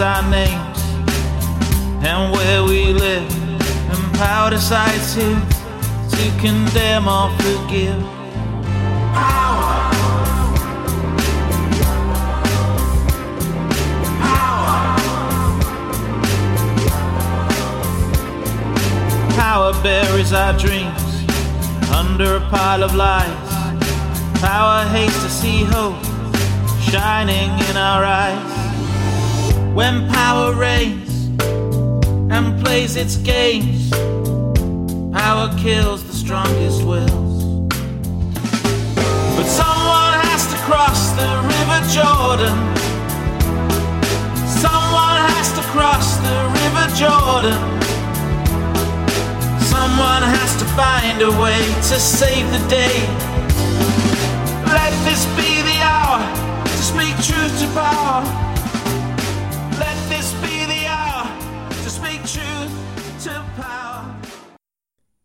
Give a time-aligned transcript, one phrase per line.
[0.00, 0.78] our names
[2.06, 3.28] and where we live,
[3.90, 5.34] and power decides who
[6.10, 8.00] to condemn or forgive.
[9.12, 9.90] Power.
[19.34, 21.02] Power buries our dreams
[21.92, 23.48] under a pile of lies.
[24.40, 25.96] Power hates to see hope
[26.80, 28.47] shining in our eyes.
[29.78, 31.26] When power reigns
[32.34, 33.92] and plays its games,
[35.12, 37.68] power kills the strongest wills.
[39.36, 42.58] But someone has to cross the River Jordan.
[44.58, 47.60] Someone has to cross the River Jordan.
[49.62, 52.98] Someone has to find a way to save the day.
[54.74, 56.18] Let this be the hour
[56.66, 58.47] to speak truth to power.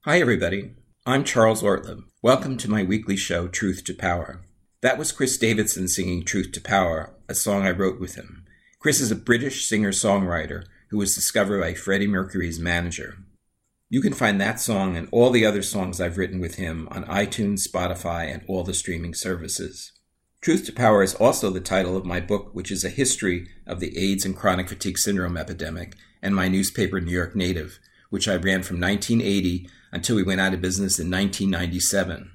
[0.06, 0.72] Hi, everybody.
[1.06, 2.04] I'm Charles Ortleb.
[2.22, 4.42] Welcome to my weekly show, Truth to Power.
[4.82, 8.44] That was Chris Davidson singing Truth to Power, a song I wrote with him.
[8.80, 13.20] Chris is a British singer songwriter who was discovered by Freddie Mercury's manager.
[13.88, 17.06] You can find that song and all the other songs I've written with him on
[17.06, 19.94] iTunes, Spotify, and all the streaming services.
[20.42, 23.80] Truth to Power is also the title of my book, which is a history of
[23.80, 27.80] the AIDS and chronic fatigue syndrome epidemic, and my newspaper, New York Native,
[28.14, 32.32] which I ran from 1980 until we went out of business in 1997.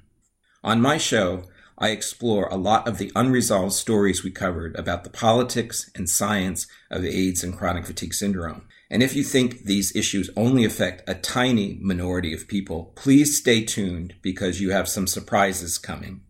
[0.61, 1.45] On my show,
[1.77, 6.67] I explore a lot of the unresolved stories we covered about the politics and science
[6.91, 8.63] of AIDS and chronic fatigue syndrome.
[8.89, 13.63] And if you think these issues only affect a tiny minority of people, please stay
[13.63, 16.23] tuned because you have some surprises coming.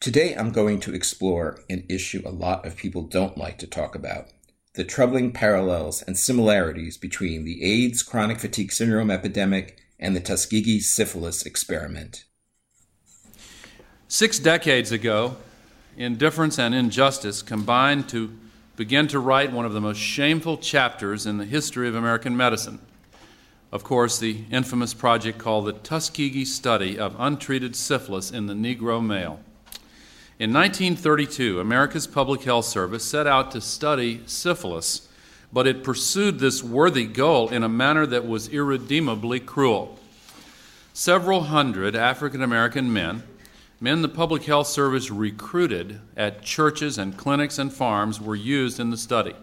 [0.00, 3.94] Today I'm going to explore an issue a lot of people don't like to talk
[3.94, 4.30] about
[4.76, 10.80] the troubling parallels and similarities between the AIDS chronic fatigue syndrome epidemic and the Tuskegee
[10.80, 12.24] syphilis experiment.
[14.06, 15.36] Six decades ago,
[15.96, 18.30] indifference and injustice combined to
[18.76, 22.78] begin to write one of the most shameful chapters in the history of American medicine.
[23.72, 29.04] Of course, the infamous project called the Tuskegee Study of Untreated Syphilis in the Negro
[29.04, 29.40] Male.
[30.38, 35.08] In 1932, America's Public Health Service set out to study syphilis,
[35.52, 39.98] but it pursued this worthy goal in a manner that was irredeemably cruel.
[40.92, 43.22] Several hundred African American men
[43.78, 48.90] Men the Public Health Service recruited at churches and clinics and farms were used in
[48.90, 49.34] the study.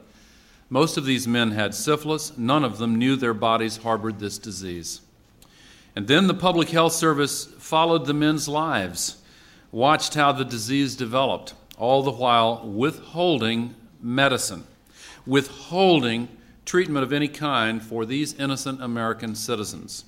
[0.71, 5.01] Most of these men had syphilis, none of them knew their bodies harbored this disease.
[5.95, 9.17] And then the Public Health Service followed the men's lives,
[9.73, 14.63] watched how the disease developed, all the while withholding medicine,
[15.25, 16.29] withholding
[16.63, 20.05] treatment of any kind for these innocent American citizens.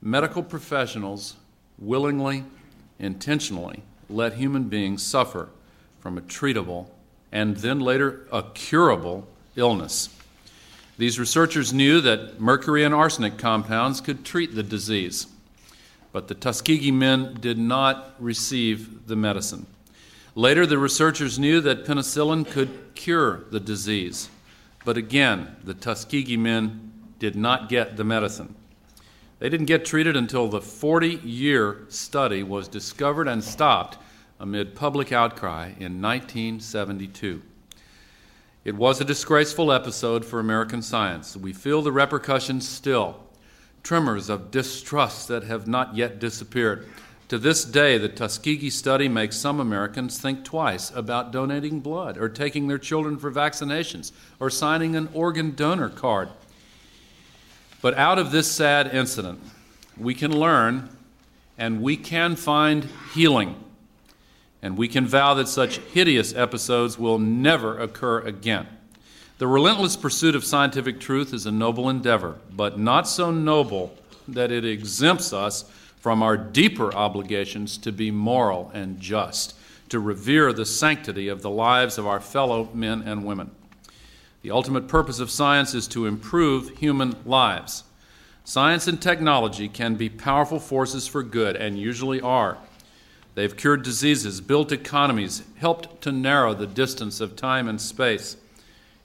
[0.00, 1.36] Medical professionals
[1.78, 2.44] willingly
[3.00, 5.48] intentionally let human beings suffer
[5.98, 6.86] from a treatable
[7.32, 10.08] and then later a curable illness.
[10.98, 15.26] These researchers knew that mercury and arsenic compounds could treat the disease,
[16.12, 19.66] but the Tuskegee men did not receive the medicine.
[20.34, 24.28] Later, the researchers knew that penicillin could cure the disease,
[24.84, 28.54] but again, the Tuskegee men did not get the medicine.
[29.38, 33.98] They didn't get treated until the 40 year study was discovered and stopped
[34.38, 37.42] amid public outcry in 1972.
[38.64, 41.36] It was a disgraceful episode for American science.
[41.36, 43.20] We feel the repercussions still,
[43.82, 46.88] tremors of distrust that have not yet disappeared.
[47.28, 52.28] To this day, the Tuskegee study makes some Americans think twice about donating blood or
[52.28, 56.28] taking their children for vaccinations or signing an organ donor card.
[57.80, 59.40] But out of this sad incident,
[59.96, 60.90] we can learn
[61.56, 63.56] and we can find healing.
[64.60, 68.66] And we can vow that such hideous episodes will never occur again.
[69.42, 73.92] The relentless pursuit of scientific truth is a noble endeavor, but not so noble
[74.28, 75.64] that it exempts us
[75.96, 79.56] from our deeper obligations to be moral and just,
[79.88, 83.50] to revere the sanctity of the lives of our fellow men and women.
[84.42, 87.82] The ultimate purpose of science is to improve human lives.
[88.44, 92.58] Science and technology can be powerful forces for good, and usually are.
[93.34, 98.36] They've cured diseases, built economies, helped to narrow the distance of time and space.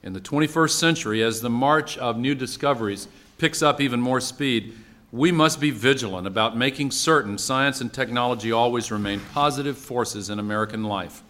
[0.08, 4.74] In the 21st century, as the march of new discoveries picks up even more speed,
[5.12, 10.40] we must be vigilant about making certain science and technology always remain positive forces in
[10.40, 11.24] American life.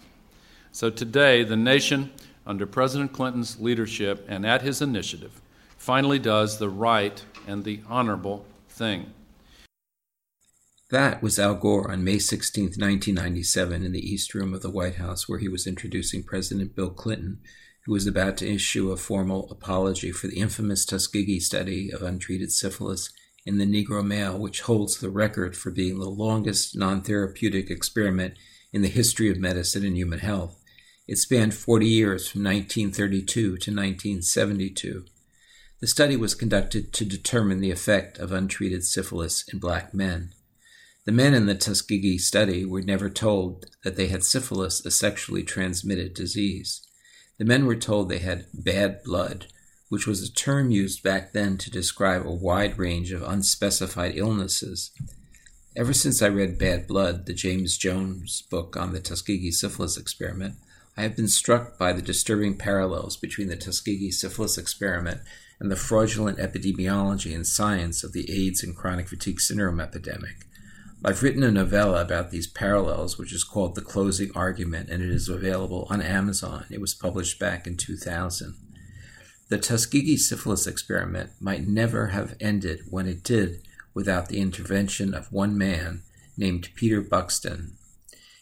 [0.71, 2.11] So today, the nation
[2.45, 5.41] under President Clinton's leadership and at his initiative,
[5.79, 9.11] finally does the right and the honorable thing.
[10.91, 14.97] That was Al Gore on May 16, 1997, in the East Room of the White
[14.97, 17.39] House, where he was introducing President Bill Clinton,
[17.87, 22.51] who was about to issue a formal apology for the infamous Tuskegee study of untreated
[22.51, 23.09] syphilis
[23.45, 28.33] in the Negro male, which holds the record for being the longest non therapeutic experiment
[28.73, 30.61] in the history of medicine and human health.
[31.07, 35.05] It spanned 40 years from 1932 to 1972.
[35.79, 40.33] The study was conducted to determine the effect of untreated syphilis in black men.
[41.05, 45.43] The men in the Tuskegee study were never told that they had syphilis, a sexually
[45.43, 46.81] transmitted disease.
[47.37, 49.47] The men were told they had bad blood,
[49.89, 54.91] which was a term used back then to describe a wide range of unspecified illnesses.
[55.75, 60.55] Ever since I read Bad Blood, the James Jones book on the Tuskegee syphilis experiment,
[60.97, 65.21] I have been struck by the disturbing parallels between the Tuskegee syphilis experiment
[65.59, 70.47] and the fraudulent epidemiology and science of the AIDS and chronic fatigue syndrome epidemic.
[71.05, 75.09] I've written a novella about these parallels, which is called The Closing Argument, and it
[75.09, 76.65] is available on Amazon.
[76.71, 78.55] It was published back in 2000.
[79.49, 83.61] The Tuskegee syphilis experiment might never have ended when it did
[83.93, 86.01] without the intervention of one man
[86.35, 87.77] named Peter Buxton.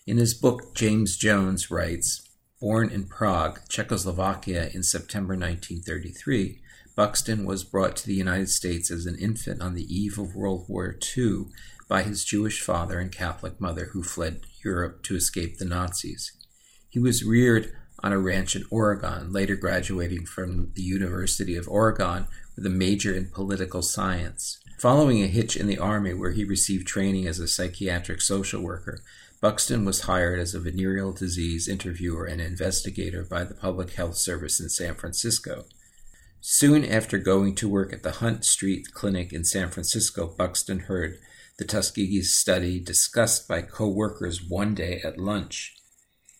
[0.07, 2.21] In his book, James Jones writes
[2.61, 6.61] Born in Prague, Czechoslovakia in September 1933,
[6.95, 10.65] Buxton was brought to the United States as an infant on the eve of World
[10.69, 11.47] War II
[11.87, 16.31] by his Jewish father and Catholic mother who fled Europe to escape the Nazis.
[16.89, 17.71] He was reared
[18.03, 23.13] on a ranch in Oregon, later graduating from the University of Oregon with a major
[23.13, 24.59] in political science.
[24.79, 29.01] Following a hitch in the Army where he received training as a psychiatric social worker,
[29.41, 34.59] Buxton was hired as a venereal disease interviewer and investigator by the Public Health Service
[34.59, 35.65] in San Francisco.
[36.41, 41.17] Soon after going to work at the Hunt Street Clinic in San Francisco, Buxton heard
[41.57, 45.75] the Tuskegee study discussed by co workers one day at lunch.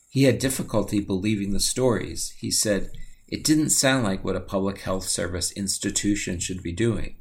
[0.09, 2.33] He had difficulty believing the stories.
[2.39, 2.91] He said,
[3.27, 7.17] It didn't sound like what a public health service institution should be doing.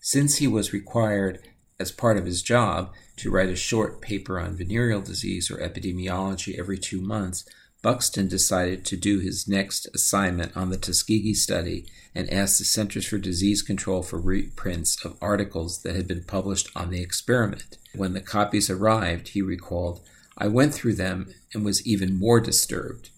[0.00, 1.40] Since he was required,
[1.78, 6.58] as part of his job, to write a short paper on venereal disease or epidemiology
[6.58, 7.44] every two months,
[7.82, 13.06] Buxton decided to do his next assignment on the Tuskegee study and asked the Centers
[13.06, 17.78] for Disease Control for reprints of articles that had been published on the experiment.
[17.94, 20.00] When the copies arrived, he recalled,
[20.36, 23.10] I went through them and was even more disturbed.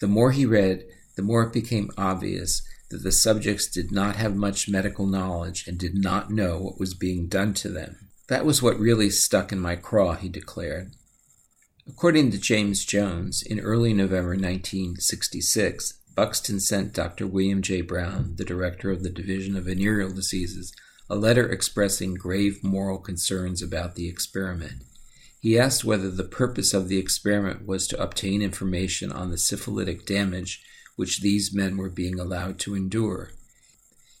[0.00, 0.84] The more he read,
[1.16, 5.78] the more it became obvious that the subjects did not have much medical knowledge and
[5.78, 8.08] did not know what was being done to them.
[8.28, 10.92] That was what really stuck in my craw, he declared.
[11.92, 17.26] According to James Jones, in early November 1966, Buxton sent Dr.
[17.26, 17.80] William J.
[17.80, 20.72] Brown, the director of the Division of Venereal Diseases,
[21.10, 24.84] a letter expressing grave moral concerns about the experiment.
[25.40, 30.06] He asked whether the purpose of the experiment was to obtain information on the syphilitic
[30.06, 30.62] damage
[30.94, 33.32] which these men were being allowed to endure.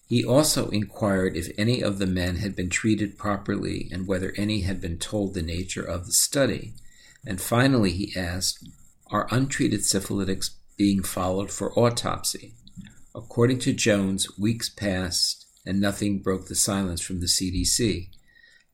[0.08, 4.62] He also inquired if any of the men had been treated properly and whether any
[4.62, 6.74] had been told the nature of the study.
[7.26, 8.68] And finally, he asked,
[9.10, 12.54] Are untreated syphilitics being followed for autopsy?
[13.14, 18.08] According to Jones, weeks passed and nothing broke the silence from the CDC.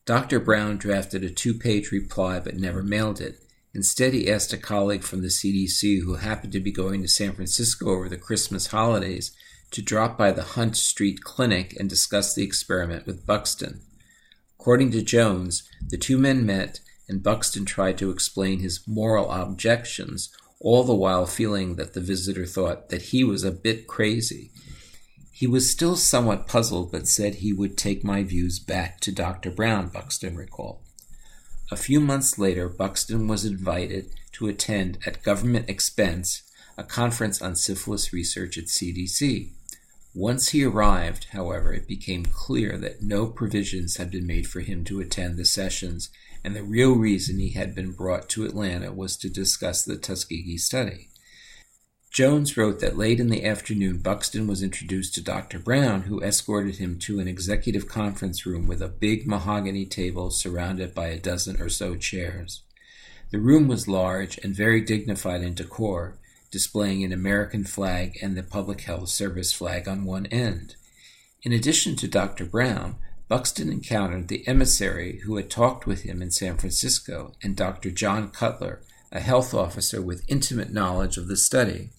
[0.04, 0.38] Dr.
[0.38, 3.40] Brown drafted a two page reply but never mailed it.
[3.74, 7.32] Instead, he asked a colleague from the CDC who happened to be going to San
[7.32, 9.32] Francisco over the Christmas holidays
[9.72, 13.82] to drop by the Hunt Street Clinic and discuss the experiment with Buxton.
[14.58, 20.30] According to Jones, the two men met and Buxton tried to explain his moral objections,
[20.60, 24.50] all the while feeling that the visitor thought that he was a bit crazy.
[25.30, 29.50] He was still somewhat puzzled, but said he would take my views back to Dr.
[29.50, 30.80] Brown, Buxton recalled.
[31.70, 36.42] A few months later, Buxton was invited to attend, at government expense,
[36.78, 39.50] a conference on syphilis research at CDC.
[40.14, 44.84] Once he arrived, however, it became clear that no provisions had been made for him
[44.84, 46.08] to attend the sessions
[46.44, 50.58] and the real reason he had been brought to Atlanta was to discuss the Tuskegee
[50.58, 51.08] study.
[52.16, 55.58] Jones wrote that late in the afternoon, Buxton was introduced to Dr.
[55.58, 60.94] Brown, who escorted him to an executive conference room with a big mahogany table surrounded
[60.94, 62.62] by a dozen or so chairs.
[63.32, 66.18] The room was large and very dignified in decor,
[66.50, 70.76] displaying an American flag and the Public Health Service flag on one end.
[71.42, 72.46] In addition to Dr.
[72.46, 72.96] Brown,
[73.28, 77.90] Buxton encountered the emissary who had talked with him in San Francisco and Dr.
[77.90, 81.90] John Cutler, a health officer with intimate knowledge of the study.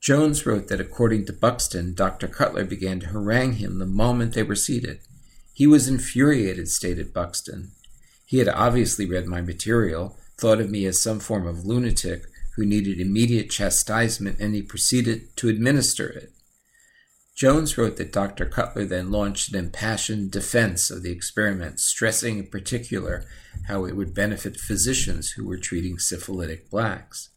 [0.00, 2.28] Jones wrote that according to Buxton, Dr.
[2.28, 5.00] Cutler began to harangue him the moment they were seated.
[5.54, 7.72] He was infuriated, stated Buxton.
[8.26, 12.64] He had obviously read my material, thought of me as some form of lunatic who
[12.64, 16.32] needed immediate chastisement, and he proceeded to administer it.
[17.34, 18.46] Jones wrote that Dr.
[18.46, 23.24] Cutler then launched an impassioned defense of the experiment, stressing in particular
[23.66, 27.30] how it would benefit physicians who were treating syphilitic blacks.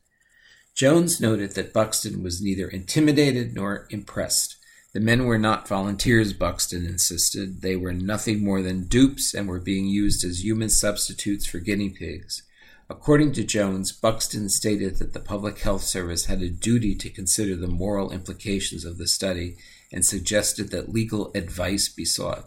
[0.76, 4.58] Jones noted that Buxton was neither intimidated nor impressed.
[4.94, 7.64] The men were not volunteers, Buxton insisted.
[7.64, 11.90] They were nothing more than dupes and were being used as human substitutes for guinea
[11.90, 12.44] pigs.
[12.90, 17.56] According to Jones, Buxton stated that the Public Health Service had a duty to consider
[17.56, 19.58] the moral implications of the study
[19.92, 22.46] and suggested that legal advice be sought.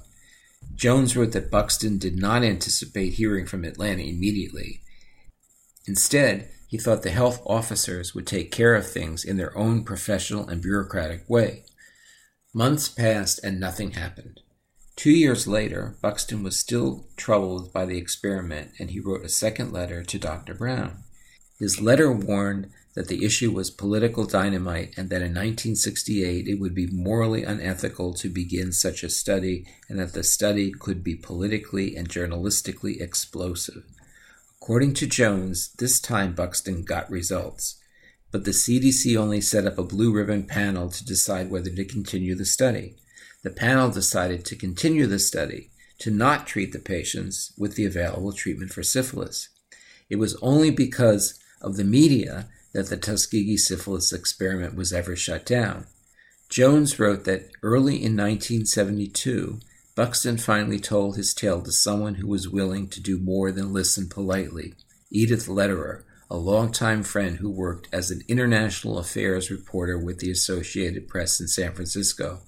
[0.75, 4.82] Jones wrote that Buxton did not anticipate hearing from Atlanta immediately.
[5.87, 10.49] Instead, he thought the health officers would take care of things in their own professional
[10.49, 11.64] and bureaucratic way.
[12.54, 14.40] Months passed and nothing happened.
[14.97, 19.73] Two years later, Buxton was still troubled by the experiment and he wrote a second
[19.73, 20.54] letter to Dr.
[20.54, 20.99] Brown.
[21.59, 26.75] His letter warned that the issue was political dynamite and that in 1968 it would
[26.75, 31.97] be morally unethical to begin such a study and that the study could be politically
[31.97, 33.85] and journalistically explosive.
[34.61, 37.80] According to Jones, this time Buxton got results,
[38.32, 42.35] but the CDC only set up a blue ribbon panel to decide whether to continue
[42.35, 42.97] the study.
[43.42, 45.70] The panel decided to continue the study,
[46.00, 49.49] to not treat the patients with the available treatment for syphilis.
[50.09, 55.45] It was only because of the media that the Tuskegee syphilis experiment was ever shut
[55.45, 55.87] down.
[56.49, 59.61] Jones wrote that early in 1972,
[59.95, 64.09] Buxton finally told his tale to someone who was willing to do more than listen
[64.09, 64.75] politely
[65.12, 71.09] Edith Lederer, a longtime friend who worked as an international affairs reporter with the Associated
[71.09, 72.43] Press in San Francisco.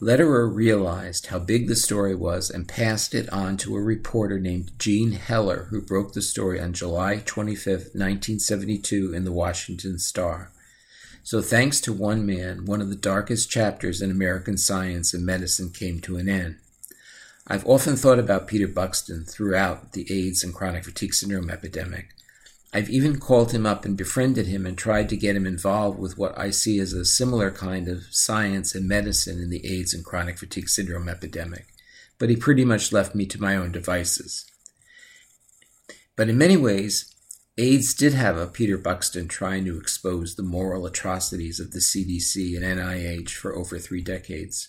[0.00, 4.78] Lederer realized how big the story was and passed it on to a reporter named
[4.78, 10.52] Jean Heller, who broke the story on July 25, 1972, in the Washington Star.
[11.24, 15.70] So, thanks to one man, one of the darkest chapters in American science and medicine
[15.70, 16.58] came to an end.
[17.48, 22.14] I've often thought about Peter Buxton throughout the AIDS and chronic fatigue syndrome epidemic.
[22.72, 26.18] I've even called him up and befriended him and tried to get him involved with
[26.18, 30.04] what I see as a similar kind of science and medicine in the AIDS and
[30.04, 31.66] chronic fatigue syndrome epidemic,
[32.18, 34.44] but he pretty much left me to my own devices.
[36.14, 37.14] But in many ways,
[37.56, 42.54] AIDS did have a Peter Buxton trying to expose the moral atrocities of the CDC
[42.54, 44.68] and NIH for over three decades.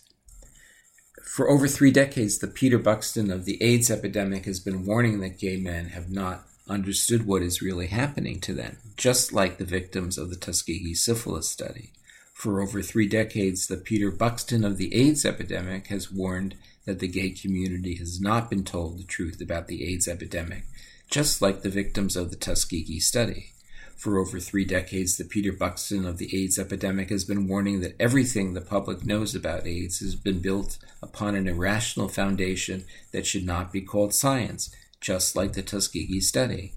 [1.24, 5.38] For over three decades, the Peter Buxton of the AIDS epidemic has been warning that
[5.38, 10.18] gay men have not understood what is really happening to them, just like the victims
[10.18, 11.92] of the Tuskegee syphilis study.
[12.34, 17.08] For over three decades, the Peter Buxton of the AIDS epidemic has warned that the
[17.08, 20.64] gay community has not been told the truth about the AIDS epidemic
[21.10, 23.52] just like the victims of the Tuskegee study.
[23.96, 28.00] For over three decades, the Peter Buxton of the AIDS epidemic has been warning that
[28.00, 33.46] everything the public knows about AIDS has been built upon an irrational foundation that should
[33.46, 36.74] not be called science, just like the Tuskegee study.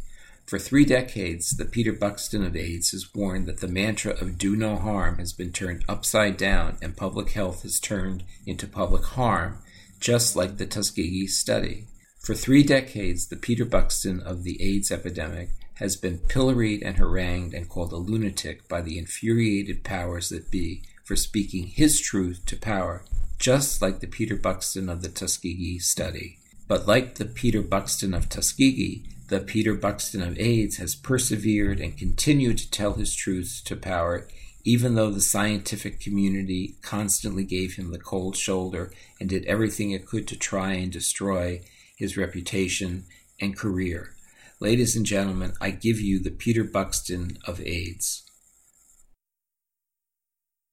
[0.47, 4.57] For three decades, the Peter Buxton of AIDS has warned that the mantra of do
[4.57, 9.59] no harm has been turned upside down and public health has turned into public harm,
[10.00, 11.87] just like the Tuskegee study.
[12.19, 17.55] For three decades, the Peter Buxton of the AIDS epidemic has been pilloried and harangued
[17.55, 22.57] and called a lunatic by the infuriated powers that be for speaking his truth to
[22.57, 23.05] power,
[23.38, 26.38] just like the Peter Buxton of the Tuskegee study.
[26.73, 31.99] But like the Peter Buxton of Tuskegee, the Peter Buxton of AIDS has persevered and
[31.99, 34.26] continued to tell his truths to power,
[34.64, 40.07] even though the scientific community constantly gave him the cold shoulder and did everything it
[40.07, 41.61] could to try and destroy
[41.95, 43.05] his reputation,
[43.38, 44.14] and career.
[44.59, 48.23] Ladies and gentlemen, I give you the Peter Buxton of AIDS.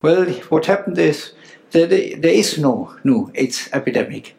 [0.02, 1.34] Well, what happened is
[1.72, 4.38] that there is no new AIDS epidemic.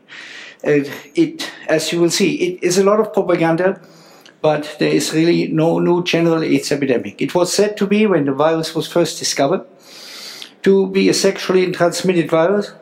[0.63, 3.81] Uh, it, as you will see, it is a lot of propaganda,
[4.43, 7.21] but there is really no new general AIDS epidemic.
[7.21, 9.65] It was said to be, when the virus was first discovered,
[10.63, 12.73] to be a sexually transmitted virus,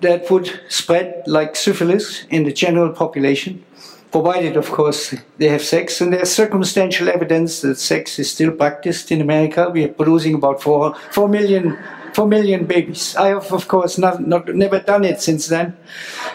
[0.00, 3.64] that would spread like syphilis in the general population,
[4.10, 6.00] provided, of course, they have sex.
[6.02, 9.70] And there's circumstantial evidence that sex is still practiced in America.
[9.72, 11.78] We are producing about four, four million,
[12.14, 13.16] four million babies.
[13.16, 15.76] I have, of course, not, not, never done it since then,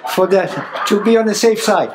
[0.10, 1.93] for that, to be on the safe side.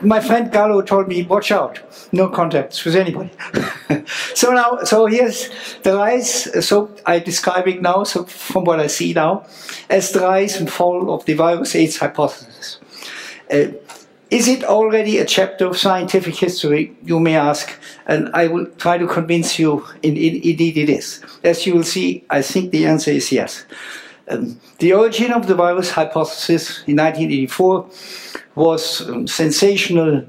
[0.00, 1.80] My friend Carlo told me, watch out,
[2.12, 3.30] no contacts with anybody.
[4.34, 5.50] so now, so here's
[5.82, 6.66] the rise.
[6.66, 8.04] So I describe it now.
[8.04, 9.44] So from what I see now,
[9.90, 12.78] as the rise and fall of the virus AIDS hypothesis.
[13.50, 13.68] Uh,
[14.30, 16.94] is it already a chapter of scientific history?
[17.02, 19.86] You may ask, and I will try to convince you.
[20.02, 21.22] In, in, indeed, it is.
[21.42, 23.64] As you will see, I think the answer is yes.
[24.28, 27.88] Um, the origin of the virus hypothesis in 1984
[28.54, 30.26] was um, sensational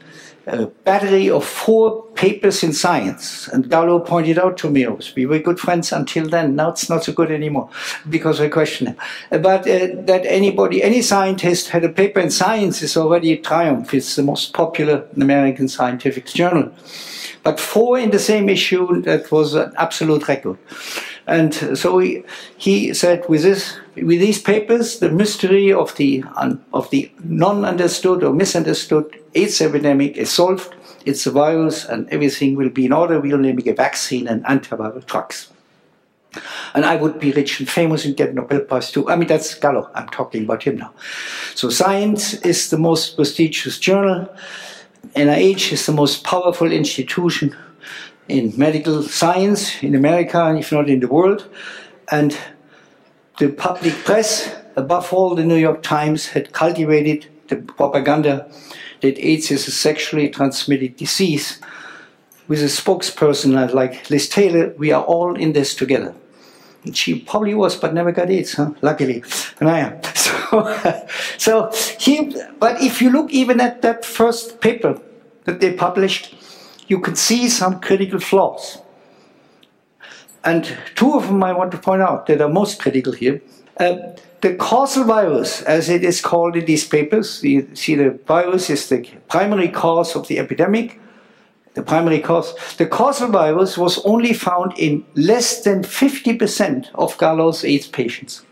[0.49, 3.47] a battery of four papers in science.
[3.47, 6.55] And Gallo pointed out to me, we were good friends until then.
[6.55, 7.69] Now it's not so good anymore
[8.09, 8.97] because I question him.
[9.29, 13.93] But uh, that anybody, any scientist had a paper in science is already a triumph.
[13.93, 16.71] It's the most popular American scientific journal.
[17.43, 20.57] But four in the same issue, that was an absolute record.
[21.25, 22.23] And so he,
[22.57, 26.23] he said, with this, with these papers, the mystery of the
[26.73, 30.73] of the non-understood or misunderstood AIDS epidemic is solved.
[31.05, 33.19] It's a virus, and everything will be in order.
[33.19, 35.49] We'll make a vaccine and antiviral drugs.
[36.75, 39.09] And I would be rich and famous and get Nobel Prize too.
[39.09, 39.89] I mean, that's Gallo.
[39.95, 40.93] I'm talking about him now.
[41.55, 44.29] So Science is the most prestigious journal.
[45.15, 47.55] NIH is the most powerful institution
[48.27, 51.49] in medical science in America, if not in the world.
[52.11, 52.37] And
[53.39, 58.49] the public press, above all the New York Times, had cultivated the propaganda
[59.01, 61.59] that AIDS is a sexually transmitted disease.
[62.47, 66.13] With a spokesperson like Liz Taylor, we are all in this together.
[66.83, 68.71] And she probably was, but never got AIDS, huh?
[68.81, 69.23] luckily.
[69.59, 70.01] And I am.
[71.37, 74.99] So, so he, but if you look even at that first paper
[75.43, 76.35] that they published,
[76.87, 78.79] you can see some critical flaws.
[80.43, 83.41] And two of them I want to point out that are most critical here.
[83.77, 83.97] Uh,
[84.41, 88.87] the causal virus, as it is called in these papers, you see the virus is
[88.87, 90.99] the primary cause of the epidemic.
[91.73, 92.55] The primary cause.
[92.77, 98.43] The causal virus was only found in less than 50% of Gallo's AIDS patients.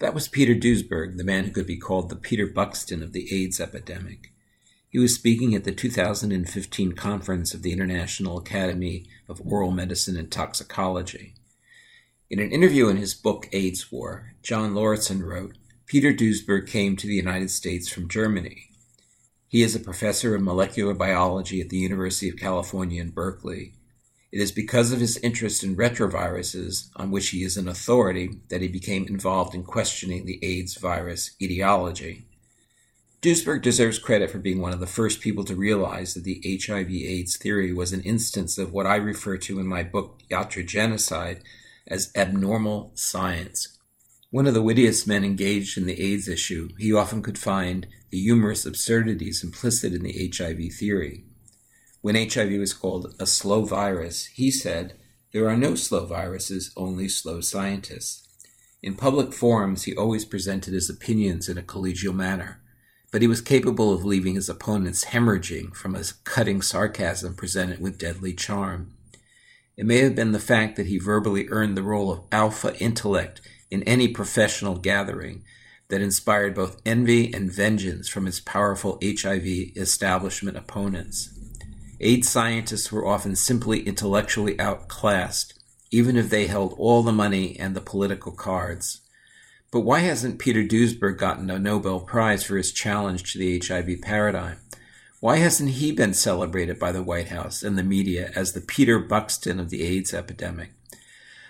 [0.00, 3.32] That was Peter Duesberg, the man who could be called the Peter Buxton of the
[3.32, 4.31] AIDS epidemic.
[4.92, 10.30] He was speaking at the 2015 conference of the International Academy of Oral Medicine and
[10.30, 11.32] Toxicology.
[12.28, 17.06] In an interview in his book AIDS War, John Lauritsen wrote Peter Duesberg came to
[17.06, 18.68] the United States from Germany.
[19.48, 23.72] He is a professor of molecular biology at the University of California in Berkeley.
[24.30, 28.60] It is because of his interest in retroviruses, on which he is an authority, that
[28.60, 32.26] he became involved in questioning the AIDS virus etiology.
[33.22, 36.90] Duesberg deserves credit for being one of the first people to realize that the HIV
[36.90, 41.40] AIDS theory was an instance of what I refer to in my book Iatrogenocide
[41.86, 43.78] as abnormal science.
[44.30, 48.20] One of the wittiest men engaged in the AIDS issue, he often could find the
[48.20, 51.22] humorous absurdities implicit in the HIV theory.
[52.00, 54.98] When HIV was called a slow virus, he said,
[55.32, 58.26] There are no slow viruses, only slow scientists.
[58.82, 62.61] In public forums, he always presented his opinions in a collegial manner
[63.12, 67.98] but he was capable of leaving his opponents hemorrhaging from a cutting sarcasm presented with
[67.98, 68.94] deadly charm.
[69.76, 73.42] It may have been the fact that he verbally earned the role of alpha intellect
[73.70, 75.44] in any professional gathering
[75.88, 81.38] that inspired both envy and vengeance from his powerful HIV establishment opponents.
[82.00, 85.52] AIDS scientists were often simply intellectually outclassed,
[85.90, 89.01] even if they held all the money and the political cards.
[89.72, 94.02] But why hasn't Peter Duesberg gotten a Nobel Prize for his challenge to the HIV
[94.02, 94.58] paradigm?
[95.18, 98.98] Why hasn't he been celebrated by the White House and the media as the Peter
[98.98, 100.72] Buxton of the AIDS epidemic?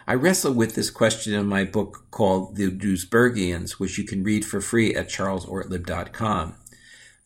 [0.06, 4.44] I wrestle with this question in my book called The Duesbergians, which you can read
[4.44, 6.54] for free at charlesortleb.com.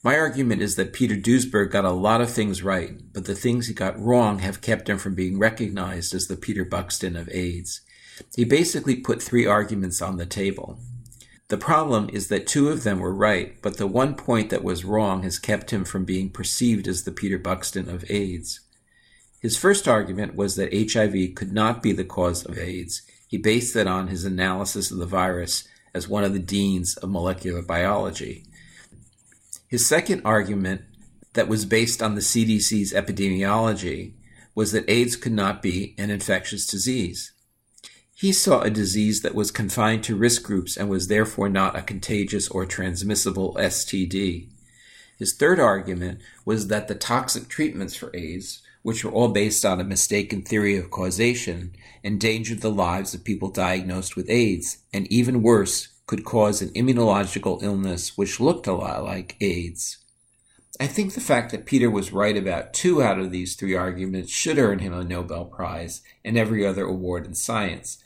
[0.03, 3.67] My argument is that Peter Duesberg got a lot of things right, but the things
[3.67, 7.83] he got wrong have kept him from being recognized as the Peter Buxton of AIDS.
[8.35, 10.79] He basically put three arguments on the table.
[11.49, 14.85] The problem is that two of them were right, but the one point that was
[14.85, 18.61] wrong has kept him from being perceived as the Peter Buxton of AIDS.
[19.41, 23.03] His first argument was that HIV could not be the cause of AIDS.
[23.29, 27.11] He based that on his analysis of the virus as one of the deans of
[27.11, 28.45] molecular biology.
[29.69, 30.83] His second argument,
[31.35, 34.15] that was based on the CDC's epidemiology,
[34.55, 37.33] was that AIDS could not be an infectious disease.
[38.19, 41.83] He saw a disease that was confined to risk groups and was therefore not a
[41.83, 44.49] contagious or transmissible STD.
[45.19, 49.83] His third argument was that the toxic treatments for AIDS, which were all based on
[49.83, 55.43] a mistaken theory of causation, endangered the lives of people diagnosed with AIDS, and even
[55.43, 59.99] worse, could cause an immunological illness which looked a lot like AIDS.
[60.81, 64.31] I think the fact that Peter was right about two out of these three arguments
[64.31, 68.03] should earn him a Nobel Prize and every other award in science.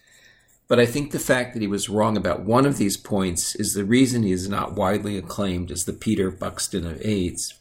[0.71, 3.75] But I think the fact that he was wrong about one of these points is
[3.75, 7.55] the reason he is not widely acclaimed as the Peter Buxton of AIDS.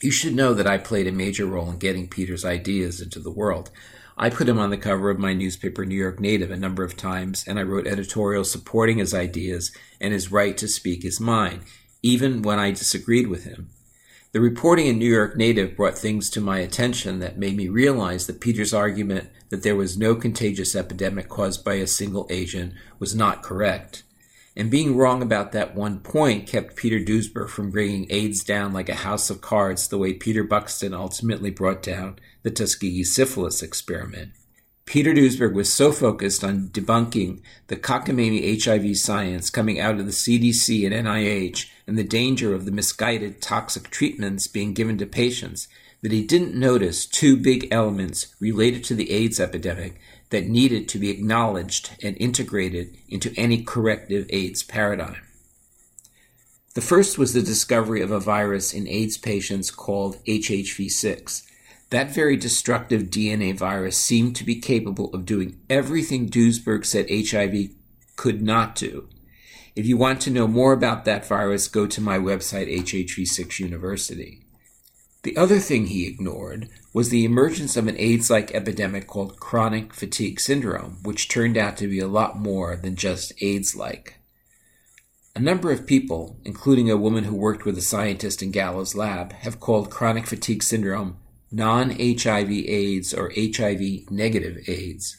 [0.00, 3.30] You should know that I played a major role in getting Peter's ideas into the
[3.30, 3.70] world.
[4.16, 6.96] I put him on the cover of my newspaper, New York Native, a number of
[6.96, 11.60] times, and I wrote editorials supporting his ideas and his right to speak his mind,
[12.02, 13.68] even when I disagreed with him.
[14.32, 18.26] The reporting in New York Native brought things to my attention that made me realize
[18.26, 23.14] that Peter's argument that there was no contagious epidemic caused by a single agent was
[23.14, 24.02] not correct.
[24.54, 28.90] And being wrong about that one point kept Peter Duesberg from bringing AIDS down like
[28.90, 34.32] a house of cards the way Peter Buxton ultimately brought down the Tuskegee syphilis experiment.
[34.84, 40.12] Peter Duesberg was so focused on debunking the cockamamie HIV science coming out of the
[40.12, 45.66] CDC and NIH and the danger of the misguided toxic treatments being given to patients
[46.02, 49.98] that he didn't notice two big elements related to the AIDS epidemic
[50.30, 55.22] that needed to be acknowledged and integrated into any corrective AIDS paradigm.
[56.74, 61.48] The first was the discovery of a virus in AIDS patients called HHV6
[61.90, 67.70] that very destructive DNA virus seemed to be capable of doing everything Duesberg said HIV
[68.16, 69.08] could not do.
[69.78, 74.40] If you want to know more about that virus, go to my website, HHV6 University.
[75.22, 79.94] The other thing he ignored was the emergence of an AIDS like epidemic called chronic
[79.94, 84.18] fatigue syndrome, which turned out to be a lot more than just AIDS like.
[85.36, 89.32] A number of people, including a woman who worked with a scientist in Gallo's lab,
[89.32, 91.18] have called chronic fatigue syndrome
[91.52, 95.16] non HIV AIDS or HIV negative AIDS.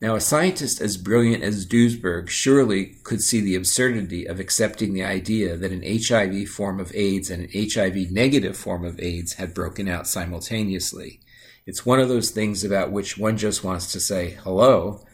[0.00, 5.04] Now, a scientist as brilliant as Duesberg surely could see the absurdity of accepting the
[5.04, 9.52] idea that an HIV form of AIDS and an HIV negative form of AIDS had
[9.52, 11.20] broken out simultaneously.
[11.66, 15.04] It's one of those things about which one just wants to say, hello.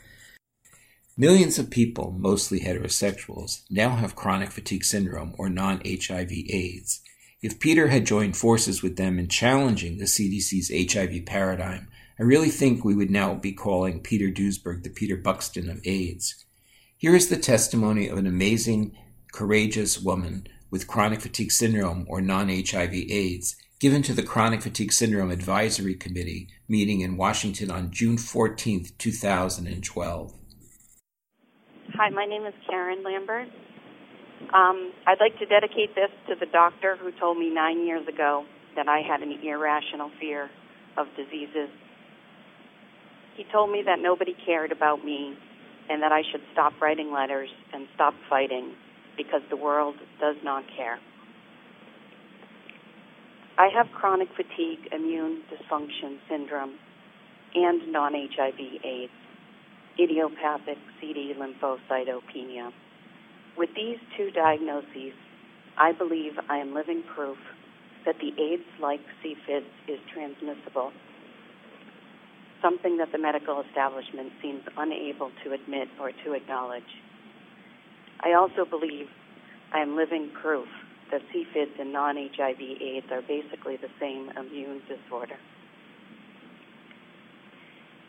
[1.17, 7.01] Millions of people, mostly heterosexuals, now have chronic fatigue syndrome or non HIV AIDS.
[7.43, 11.89] If Peter had joined forces with them in challenging the CDC's HIV paradigm,
[12.19, 16.47] I really think we would now be calling Peter Duesberg the Peter Buxton of AIDS.
[16.97, 18.97] Here is the testimony of an amazing,
[19.33, 24.93] courageous woman with chronic fatigue syndrome or non HIV AIDS given to the Chronic Fatigue
[24.93, 30.35] Syndrome Advisory Committee meeting in Washington on June 14, 2012.
[31.95, 33.49] Hi, my name is Karen Lambert.
[34.55, 38.47] Um, I'd like to dedicate this to the doctor who told me nine years ago
[38.75, 40.49] that I had an irrational fear
[40.97, 41.69] of diseases.
[43.37, 45.37] He told me that nobody cared about me
[45.89, 48.73] and that I should stop writing letters and stop fighting
[49.17, 50.99] because the world does not care.
[53.59, 56.75] I have chronic fatigue immune dysfunction syndrome
[57.55, 59.13] and non HIV AIDS,
[59.99, 62.73] idiopathic CD lymphocytopenia.
[63.57, 65.15] With these two diagnoses,
[65.79, 67.39] I believe I am living proof
[68.05, 70.93] that the AIDS like CFID is transmissible,
[72.63, 76.83] something that the medical establishment seems unable to admit or to acknowledge.
[78.21, 79.09] I also believe
[79.73, 80.69] I am living proof
[81.11, 85.37] that CFIDs and non HIV AIDS are basically the same immune disorder.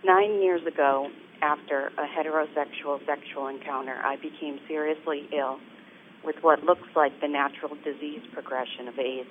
[0.03, 1.09] Nine years ago,
[1.41, 5.57] after a heterosexual sexual encounter, I became seriously ill
[6.23, 9.29] with what looks like the natural disease progression of AIDS.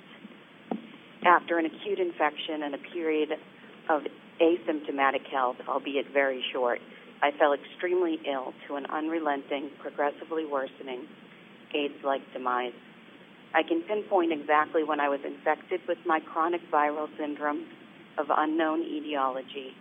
[1.25, 3.31] After an acute infection and a period
[3.89, 4.03] of
[4.41, 6.79] asymptomatic health, albeit very short,
[7.21, 11.07] I fell extremely ill to an unrelenting, progressively worsening
[11.73, 12.73] AIDS like demise.
[13.53, 17.65] I can pinpoint exactly when I was infected with my chronic viral syndrome
[18.17, 19.73] of unknown etiology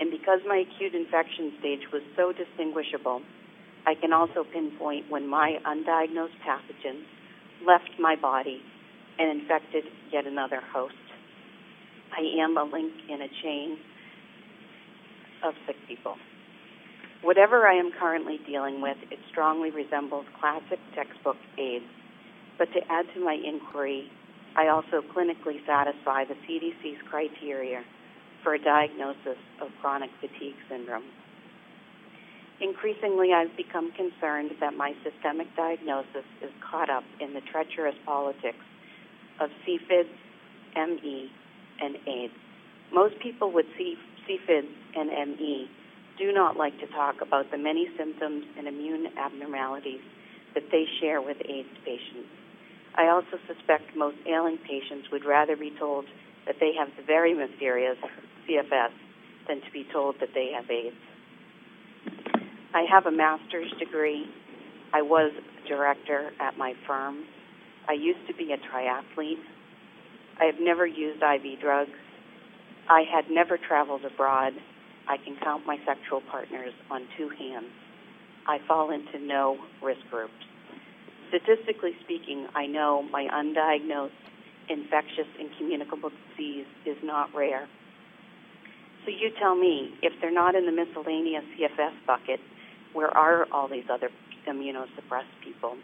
[0.00, 3.22] and because my acute infection stage was so distinguishable,
[3.86, 7.04] I can also pinpoint when my undiagnosed pathogens
[7.66, 8.60] left my body
[9.18, 10.94] and infected yet another host.
[12.12, 13.78] I am a link in a chain
[15.44, 16.16] of sick people.
[17.22, 21.84] Whatever I am currently dealing with, it strongly resembles classic textbook AIDS.
[22.58, 24.10] But to add to my inquiry,
[24.56, 27.84] I also clinically satisfy the CDC's criteria
[28.42, 31.04] for a diagnosis of chronic fatigue syndrome.
[32.60, 38.64] Increasingly, I've become concerned that my systemic diagnosis is caught up in the treacherous politics
[39.40, 40.06] of CFIDs,
[40.76, 41.30] ME,
[41.80, 42.34] and AIDS.
[42.92, 43.66] Most people with
[44.28, 45.08] CFIDs and
[45.38, 45.68] ME
[46.18, 50.00] do not like to talk about the many symptoms and immune abnormalities
[50.54, 52.28] that they share with AIDS patients.
[52.94, 56.04] I also suspect most ailing patients would rather be told
[56.46, 57.96] that they have the very mysterious
[58.48, 58.92] CFS
[59.48, 60.96] than to be told that they have AIDS.
[62.74, 64.26] I have a master's degree.
[64.92, 67.24] I was a director at my firm.
[67.88, 69.42] I used to be a triathlete.
[70.40, 71.90] I have never used IV drugs.
[72.88, 74.52] I had never traveled abroad.
[75.08, 77.70] I can count my sexual partners on two hands.
[78.46, 80.32] I fall into no risk groups.
[81.28, 84.10] Statistically speaking, I know my undiagnosed
[84.68, 87.68] infectious and communicable disease is not rare.
[89.04, 92.40] So you tell me, if they're not in the miscellaneous CFS bucket,
[92.92, 94.10] where are all these other
[94.48, 95.76] immunosuppressed people?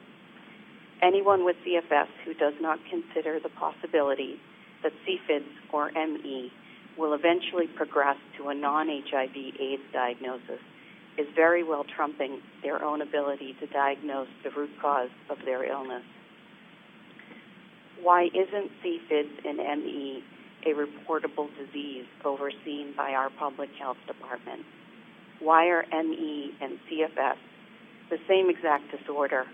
[1.02, 4.40] Anyone with CFS who does not consider the possibility
[4.82, 6.52] that CFIDS or ME
[6.98, 10.60] will eventually progress to a non HIV AIDS diagnosis
[11.16, 16.02] is very well trumping their own ability to diagnose the root cause of their illness.
[18.02, 20.22] Why isn't CFIDS and ME
[20.66, 24.62] a reportable disease overseen by our public health department?
[25.40, 27.36] Why are ME and CFS,
[28.10, 29.44] the same exact disorder,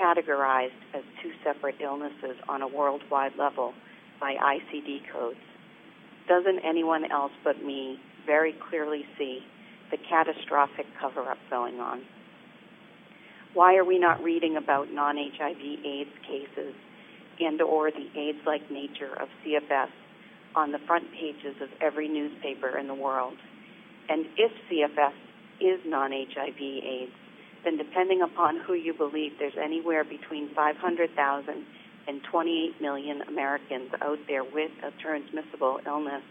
[0.00, 3.72] categorized as two separate illnesses on a worldwide level
[4.20, 5.38] by ICD codes?
[6.28, 9.40] Doesn't anyone else but me very clearly see
[9.90, 12.02] the catastrophic cover up going on?
[13.54, 16.74] Why are we not reading about non HIV AIDS cases
[17.38, 19.88] and or the AIDS-like nature of CFS
[20.54, 23.36] on the front pages of every newspaper in the world?
[24.08, 25.14] And if CFS
[25.60, 27.12] is non-HIV AIDS,
[27.64, 31.66] then depending upon who you believe, there's anywhere between 500,000
[32.06, 36.22] and 28 million Americans out there with a transmissible illness.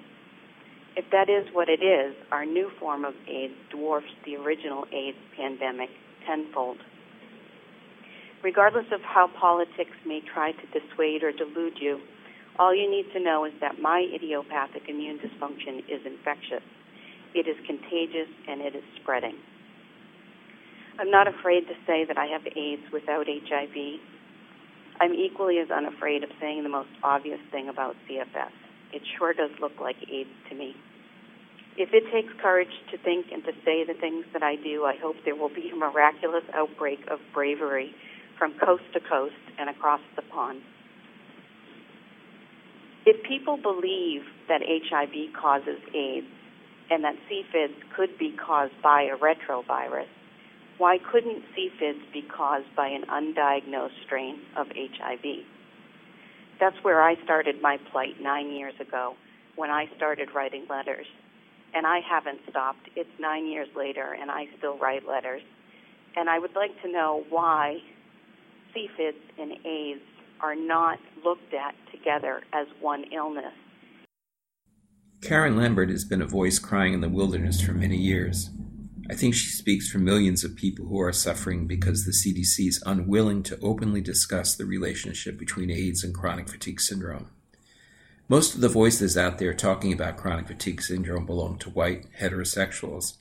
[0.95, 5.17] If that is what it is, our new form of AIDS dwarfs the original AIDS
[5.35, 5.89] pandemic
[6.25, 6.77] tenfold.
[8.43, 11.99] Regardless of how politics may try to dissuade or delude you,
[12.57, 16.63] all you need to know is that my idiopathic immune dysfunction is infectious.
[17.33, 19.35] It is contagious and it is spreading.
[20.97, 23.99] I'm not afraid to say that I have AIDS without HIV.
[24.99, 28.51] I'm equally as unafraid of saying the most obvious thing about CFS.
[28.93, 30.75] It sure does look like AIDS to me.
[31.77, 34.95] If it takes courage to think and to say the things that I do, I
[34.95, 37.93] hope there will be a miraculous outbreak of bravery
[38.39, 40.61] from coast to coast and across the pond.
[43.05, 46.27] If people believe that HIV causes AIDS
[46.89, 50.07] and that CFIDS could be caused by a retrovirus,
[50.77, 55.45] why couldn't CFIDS be caused by an undiagnosed strain of HIV?
[56.59, 59.15] That's where I started my plight nine years ago
[59.55, 61.05] when I started writing letters.
[61.73, 62.89] And I haven't stopped.
[62.95, 65.41] It's nine years later, and I still write letters.
[66.15, 67.79] And I would like to know why
[68.73, 70.01] CFIDS and AIDS
[70.41, 73.53] are not looked at together as one illness.
[75.21, 78.49] Karen Lambert has been a voice crying in the wilderness for many years.
[79.07, 82.83] I think she speaks for millions of people who are suffering because the CDC is
[82.87, 87.29] unwilling to openly discuss the relationship between AIDS and chronic fatigue syndrome.
[88.27, 93.17] Most of the voices out there talking about chronic fatigue syndrome belong to white heterosexuals.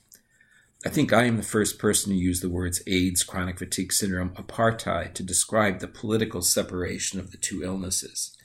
[0.83, 4.31] I think I am the first person to use the words AIDS, chronic fatigue syndrome,
[4.31, 8.35] apartheid to describe the political separation of the two illnesses.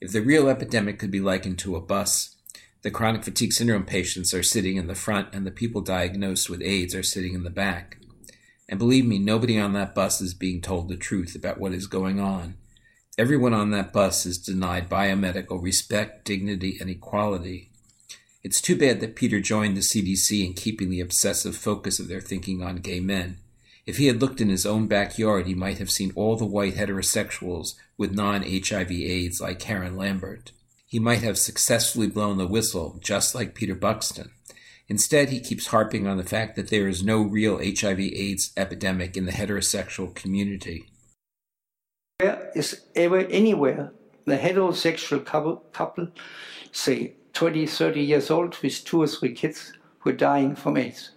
[0.00, 2.35] If the real epidemic could be likened to a bus,
[2.86, 6.62] the chronic fatigue syndrome patients are sitting in the front and the people diagnosed with
[6.62, 7.98] AIDS are sitting in the back.
[8.68, 11.88] And believe me, nobody on that bus is being told the truth about what is
[11.88, 12.54] going on.
[13.18, 17.72] Everyone on that bus is denied biomedical respect, dignity, and equality.
[18.44, 22.20] It's too bad that Peter joined the CDC in keeping the obsessive focus of their
[22.20, 23.38] thinking on gay men.
[23.84, 26.76] If he had looked in his own backyard, he might have seen all the white
[26.76, 30.52] heterosexuals with non HIV AIDS like Karen Lambert.
[30.96, 34.30] He might have successfully blown the whistle, just like Peter Buxton.
[34.88, 39.14] Instead, he keeps harping on the fact that there is no real HIV AIDS epidemic
[39.14, 40.86] in the heterosexual community.
[42.16, 43.92] Where is ever anywhere
[44.24, 46.08] the heterosexual couple, couple
[46.72, 51.10] say 20, 30 years old with two or three kids who are dying from AIDS.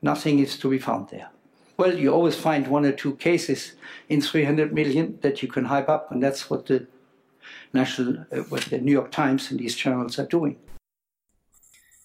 [0.00, 1.30] Nothing is to be found there.
[1.76, 3.72] Well, you always find one or two cases
[4.08, 6.86] in 300 million that you can hype up, and that's what the
[7.74, 10.56] national, uh, what the New York Times and these journals are doing.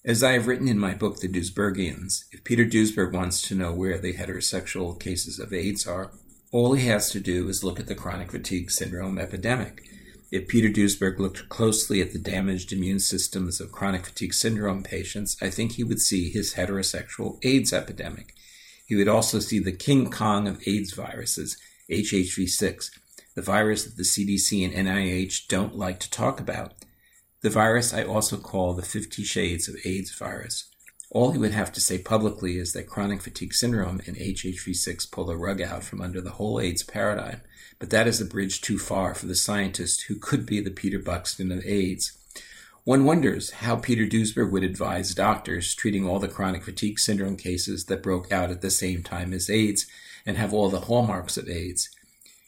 [0.06, 3.74] As I have written in my book, The Duesbergians, if Peter Duesberg wants to know
[3.74, 6.12] where the heterosexual cases of AIDS are,
[6.52, 9.84] all he has to do is look at the chronic fatigue syndrome epidemic.
[10.32, 15.36] If Peter Duesberg looked closely at the damaged immune systems of chronic fatigue syndrome patients,
[15.42, 18.34] I think he would see his heterosexual AIDS epidemic.
[18.86, 21.58] He would also see the King Kong of AIDS viruses,
[21.92, 22.90] HHV6,
[23.40, 26.74] the virus that the CDC and NIH don't like to talk about.
[27.40, 30.68] The virus I also call the 50 shades of AIDS virus.
[31.10, 35.24] All he would have to say publicly is that chronic fatigue syndrome and HHV6 pull
[35.24, 37.40] the rug out from under the whole AIDS paradigm,
[37.80, 41.00] but that is a bridge too far for the scientist who could be the Peter
[41.00, 42.18] Buxton of AIDS.
[42.84, 47.86] One wonders how Peter Duesberg would advise doctors treating all the chronic fatigue syndrome cases
[47.86, 49.88] that broke out at the same time as AIDS
[50.26, 51.90] and have all the hallmarks of AIDS.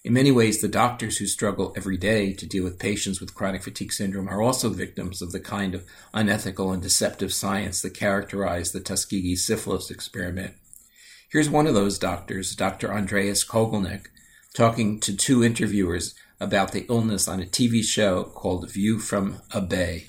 [0.04, 3.62] In many ways, the doctors who struggle every day to deal with patients with chronic
[3.62, 8.74] fatigue syndrome are also victims of the kind of unethical and deceptive science that characterized
[8.74, 10.56] the Tuskegee syphilis experiment.
[11.30, 12.92] Here's one of those doctors, Dr.
[12.92, 14.08] Andreas Kogelnik,
[14.56, 19.62] talking to two interviewers about the illness on a TV show called View from a
[19.62, 20.08] Bay.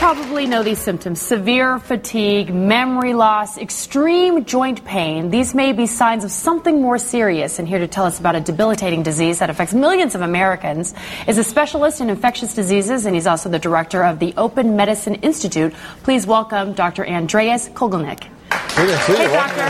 [0.00, 5.30] Well, you probably know these symptoms severe fatigue, memory loss, extreme joint pain.
[5.30, 7.58] These may be signs of something more serious.
[7.58, 10.94] And here to tell us about a debilitating disease that affects millions of Americans
[11.26, 15.16] is a specialist in infectious diseases, and he's also the director of the Open Medicine
[15.16, 15.74] Institute.
[16.04, 17.04] Please welcome Dr.
[17.04, 18.22] Andreas Kogelnik.
[18.52, 19.68] Hey, doctor.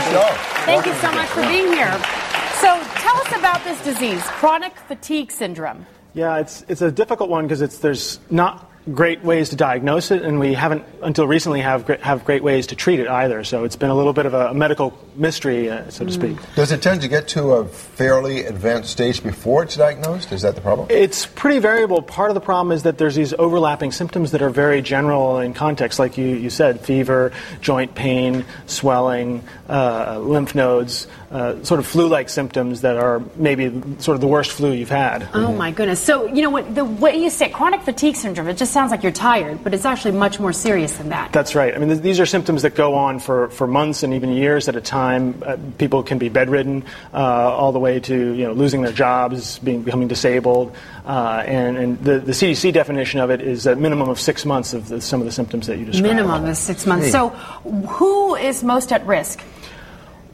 [0.65, 1.91] Thank you so much for being here.
[2.61, 5.87] So, tell us about this disease, chronic fatigue syndrome.
[6.13, 10.23] Yeah, it's it's a difficult one because it's there's not great ways to diagnose it,
[10.23, 13.43] and we haven't until recently have great, have great ways to treat it either.
[13.43, 16.35] So it's been a little bit of a, medical mystery, uh, so to speak.
[16.37, 16.55] Mm.
[16.55, 20.31] Does it tend to get to a fairly advanced stage before it's diagnosed?
[20.31, 20.87] Is that the problem?
[20.89, 22.01] It's pretty variable.
[22.01, 25.53] Part of the problem is that there's these overlapping symptoms that are very general in
[25.53, 31.85] context, like you, you said, fever, joint pain, swelling, uh, lymph nodes uh, sort of
[31.85, 35.27] flu-like symptoms that are maybe sort of the worst flu you've had.
[35.33, 35.99] Oh my goodness!
[35.99, 39.03] So you know what the way you say chronic fatigue syndrome, it just sounds like
[39.03, 41.31] you're tired, but it's actually much more serious than that.
[41.31, 41.75] That's right.
[41.75, 44.67] I mean, th- these are symptoms that go on for, for months and even years
[44.67, 45.41] at a time.
[45.45, 49.59] Uh, people can be bedridden, uh, all the way to you know losing their jobs,
[49.59, 54.09] being becoming disabled, uh, and, and the, the CDC definition of it is a minimum
[54.09, 56.15] of six months of the, some of the symptoms that you described.
[56.15, 57.05] Minimum of six months.
[57.05, 57.11] Hey.
[57.11, 59.43] So, who is most at risk?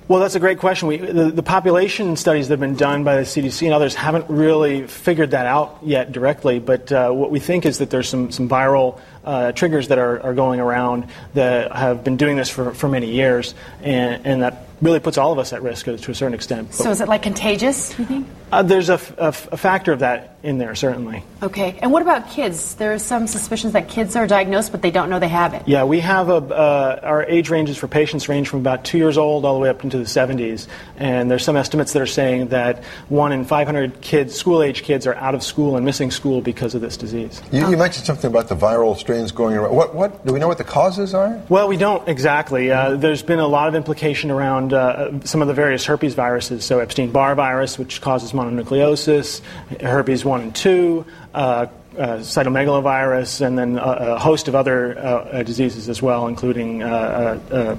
[0.08, 0.88] Well, that's a great question.
[0.88, 4.30] We, the, the, population studies that have been done by the CDC and others haven't
[4.30, 8.32] really figured that out yet directly, but uh, what we think is that there's some,
[8.32, 12.72] some viral uh, triggers that are, are, going around that have been doing this for,
[12.76, 15.98] for many years, and, and that really puts all of us at risk to a
[15.98, 16.76] certain extent.
[16.76, 18.28] So is it like contagious, you think?
[18.52, 21.24] Uh, there's a, factor of that in there, certainly.
[21.42, 21.78] Okay.
[21.82, 22.76] And what about kids?
[22.76, 25.64] There are some suspicions that kids are diagnosed, but they don't know they have it.
[25.68, 29.18] Yeah, we have a, uh, our age ranges for patients range from about two years
[29.18, 30.68] old all the way up into the 70s.
[30.98, 35.08] And there's some estimates that are saying that one in 500 kids, school age kids,
[35.08, 37.42] are out of school and missing school because of this disease.
[37.52, 39.76] You, you mentioned something about the viral strains going around.
[39.76, 41.42] What, what, do we know what the causes are?
[41.50, 42.70] Well, we don't exactly.
[42.72, 46.64] Uh, there's been a lot of implication around uh, some of the various herpes viruses.
[46.64, 49.42] So Epstein Barr virus, which causes mononucleosis,
[49.82, 51.66] herpes 1 and 2, uh,
[51.98, 56.84] uh, cytomegalovirus, and then a, a host of other uh, uh diseases as well, including
[56.84, 57.76] uh, uh,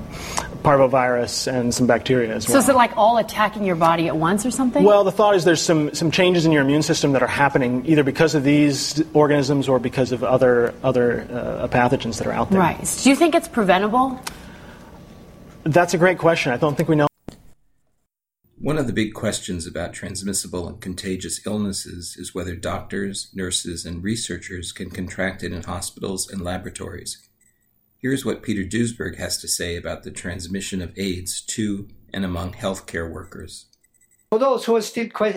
[0.63, 2.55] parvovirus and some bacteria as well.
[2.55, 4.83] So is it like all attacking your body at once or something?
[4.85, 7.85] Well, the thought is there's some, some changes in your immune system that are happening
[7.87, 12.59] either because of these organisms or because of other, other pathogens that are out there.
[12.59, 13.01] Right.
[13.03, 14.19] Do you think it's preventable?
[15.65, 16.53] That's a great question.
[16.53, 17.07] I don't think we know.
[18.59, 24.03] One of the big questions about transmissible and contagious illnesses is whether doctors, nurses, and
[24.03, 27.29] researchers can contract it in hospitals and laboratories.
[27.99, 32.55] Here's what Peter Duesberg has to say about the transmission of AIDS to and among
[32.55, 33.67] healthcare workers.
[34.31, 35.37] For those who are still quite,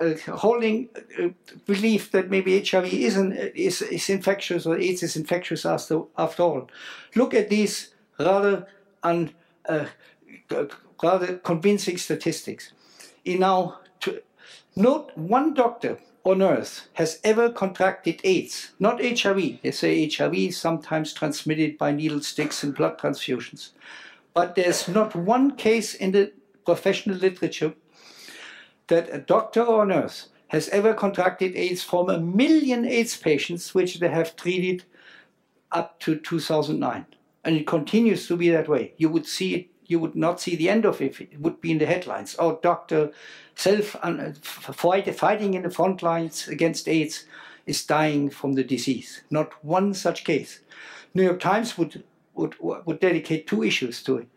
[0.00, 1.28] uh, uh, holding uh,
[1.64, 6.42] belief that maybe HIV is, an, is, is infectious or AIDS is infectious after, after
[6.42, 6.70] all,
[7.14, 8.66] look at these rather
[9.04, 9.32] un,
[9.68, 9.86] uh,
[11.02, 12.72] Uh, rather convincing statistics.
[13.24, 13.80] In now,
[14.76, 19.60] not one doctor on earth has ever contracted AIDS, not HIV.
[19.62, 23.70] They say HIV is sometimes transmitted by needle sticks and blood transfusions.
[24.34, 26.32] But there's not one case in the
[26.64, 27.74] professional literature
[28.88, 34.00] that a doctor on earth has ever contracted AIDS from a million AIDS patients which
[34.00, 34.84] they have treated
[35.72, 37.06] up to 2009.
[37.44, 38.92] And it continues to be that way.
[38.96, 41.20] You would see it you would not see the end of it.
[41.20, 42.36] It would be in the headlines.
[42.38, 43.10] Oh, doctor,
[43.56, 47.24] self uh, fight, fighting in the front lines against AIDS
[47.66, 49.22] is dying from the disease.
[49.30, 50.60] Not one such case.
[51.14, 54.28] New York Times would would would dedicate two issues to it,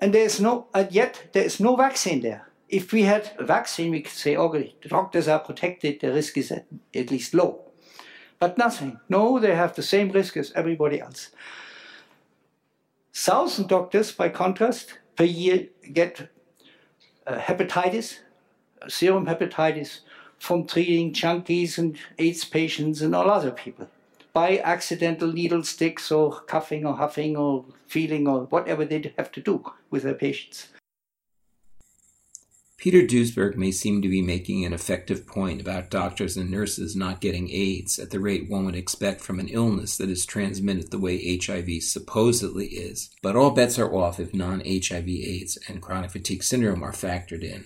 [0.00, 2.48] and there's no uh, yet there is no vaccine there.
[2.68, 6.36] If we had a vaccine, we could say, okay, the doctors are protected, the risk
[6.36, 7.60] is at, at least low.
[8.40, 8.98] But nothing.
[9.08, 11.30] No, they have the same risk as everybody else.
[13.18, 16.28] Thousand doctors, by contrast, per year get
[17.26, 18.18] uh, hepatitis,
[18.88, 20.00] serum hepatitis,
[20.38, 23.88] from treating junkies and AIDS patients and all other people
[24.34, 29.40] by accidental needle sticks or coughing or huffing or feeling or whatever they have to
[29.40, 30.68] do with their patients.
[32.78, 37.22] Peter Duesberg may seem to be making an effective point about doctors and nurses not
[37.22, 40.98] getting AIDS at the rate one would expect from an illness that is transmitted the
[40.98, 46.10] way HIV supposedly is, but all bets are off if non HIV AIDS and chronic
[46.10, 47.64] fatigue syndrome are factored in.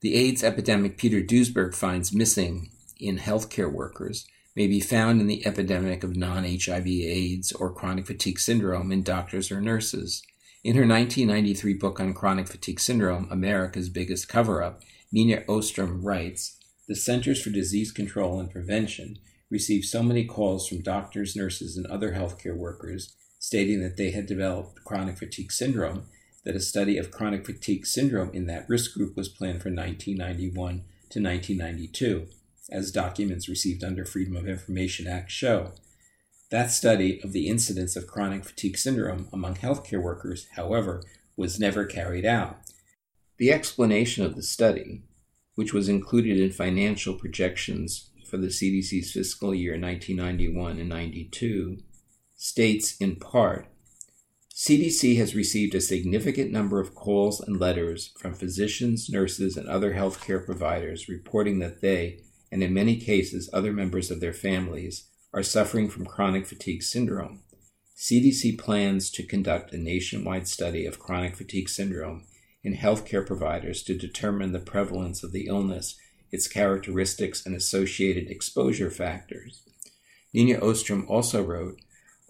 [0.00, 4.26] The AIDS epidemic Peter Duesberg finds missing in healthcare workers
[4.56, 9.04] may be found in the epidemic of non HIV AIDS or chronic fatigue syndrome in
[9.04, 10.22] doctors or nurses.
[10.64, 14.82] In her 1993 book on chronic fatigue syndrome, America's Biggest Cover Up,
[15.12, 16.56] Neenyah Ostrom writes
[16.86, 19.18] The Centers for Disease Control and Prevention
[19.50, 24.26] received so many calls from doctors, nurses, and other healthcare workers stating that they had
[24.26, 26.04] developed chronic fatigue syndrome
[26.44, 30.84] that a study of chronic fatigue syndrome in that risk group was planned for 1991
[31.10, 32.28] to 1992,
[32.70, 35.72] as documents received under Freedom of Information Act show.
[36.52, 41.02] That study of the incidence of chronic fatigue syndrome among healthcare workers, however,
[41.34, 42.58] was never carried out.
[43.38, 45.00] The explanation of the study,
[45.54, 51.78] which was included in financial projections for the CDC's fiscal year 1991 and 92,
[52.36, 53.68] states in part
[54.54, 59.94] CDC has received a significant number of calls and letters from physicians, nurses, and other
[59.94, 65.42] healthcare providers reporting that they, and in many cases other members of their families, are
[65.42, 67.40] suffering from chronic fatigue syndrome.
[67.96, 72.24] CDC plans to conduct a nationwide study of chronic fatigue syndrome
[72.64, 75.96] in healthcare providers to determine the prevalence of the illness,
[76.30, 79.62] its characteristics, and associated exposure factors.
[80.34, 81.80] Neenyah Ostrom also wrote,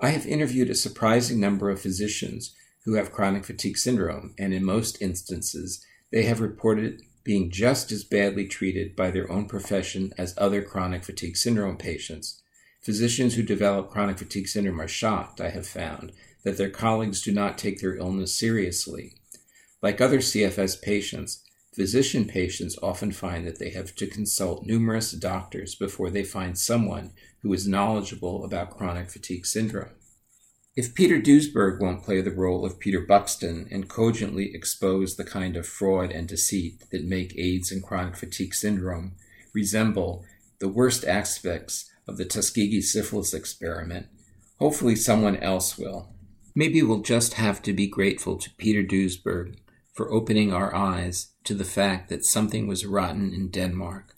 [0.00, 4.64] I have interviewed a surprising number of physicians who have chronic fatigue syndrome, and in
[4.64, 10.34] most instances, they have reported being just as badly treated by their own profession as
[10.36, 12.41] other chronic fatigue syndrome patients.
[12.82, 16.12] Physicians who develop chronic fatigue syndrome are shocked, I have found,
[16.42, 19.14] that their colleagues do not take their illness seriously.
[19.80, 25.76] Like other CFS patients, physician patients often find that they have to consult numerous doctors
[25.76, 27.12] before they find someone
[27.42, 29.90] who is knowledgeable about chronic fatigue syndrome.
[30.74, 35.56] If Peter Duesberg won't play the role of Peter Buxton and cogently expose the kind
[35.56, 39.12] of fraud and deceit that make AIDS and chronic fatigue syndrome
[39.52, 40.24] resemble
[40.58, 44.06] the worst aspects of the Tuskegee syphilis experiment.
[44.58, 46.14] Hopefully, someone else will.
[46.54, 49.56] Maybe we'll just have to be grateful to Peter Duesberg
[49.94, 54.14] for opening our eyes to the fact that something was rotten in Denmark.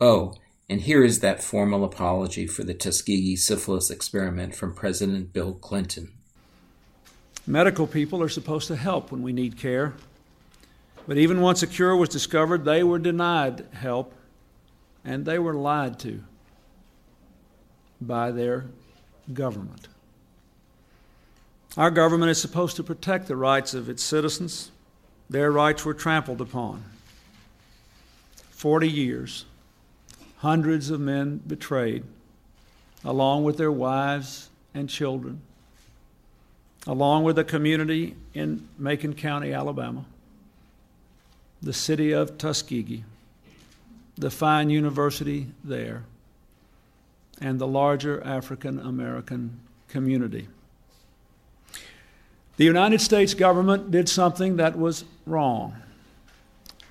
[0.00, 0.34] Oh,
[0.68, 6.12] and here is that formal apology for the Tuskegee syphilis experiment from President Bill Clinton.
[7.46, 9.94] Medical people are supposed to help when we need care.
[11.06, 14.14] But even once a cure was discovered, they were denied help
[15.04, 16.22] and they were lied to
[18.06, 18.66] by their
[19.32, 19.88] government.
[21.76, 24.70] Our government is supposed to protect the rights of its citizens.
[25.30, 26.84] Their rights were trampled upon.
[28.50, 29.44] 40 years,
[30.38, 32.04] hundreds of men betrayed,
[33.04, 35.40] along with their wives and children,
[36.86, 40.04] along with a community in Macon County, Alabama,
[41.62, 43.04] the city of Tuskegee,
[44.16, 46.04] the fine university there
[47.42, 50.46] and the larger African American community.
[52.56, 55.74] The United States government did something that was wrong,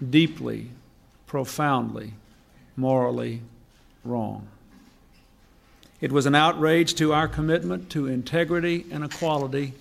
[0.09, 0.69] deeply,
[1.25, 2.13] profoundly,
[2.75, 3.41] morally
[4.03, 4.47] wrong.
[6.01, 9.73] It was an outrage to our commitment to integrity and equality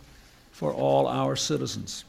[0.53, 2.05] for all our citizens.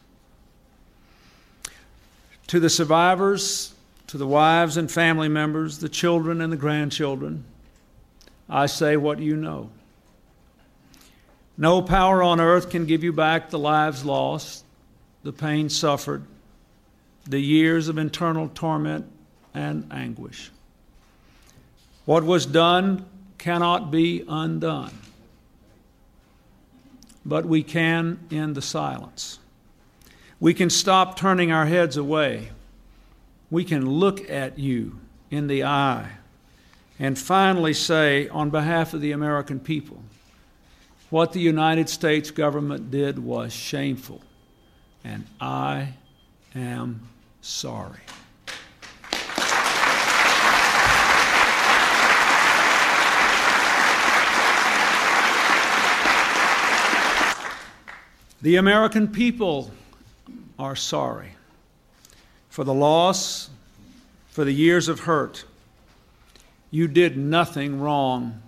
[2.48, 3.74] To the survivors,
[4.08, 7.46] to the wives and family members, the children and the grandchildren,
[8.52, 9.70] I say what you know.
[11.58, 14.66] No power on earth can give you back the lives lost,
[15.24, 16.26] the pain suffered,
[17.26, 19.06] the years of internal torment
[19.54, 20.52] and anguish.
[22.04, 23.06] What was done
[23.38, 24.94] cannot be undone,
[27.26, 29.40] but we can end the silence.
[30.42, 32.50] We can stop turning our heads away.
[33.50, 35.00] We can look at you
[35.30, 36.18] in the eye
[37.02, 40.04] and finally say, on behalf of the American people,
[41.10, 44.22] what the United States government did was shameful,
[45.04, 45.96] and I
[46.54, 47.02] am
[47.42, 47.98] sorry.
[58.44, 59.72] The American people
[60.60, 61.32] are sorry
[62.52, 63.50] for the loss,
[64.30, 65.46] for the years of hurt,
[66.72, 68.42] You did nothing wrong,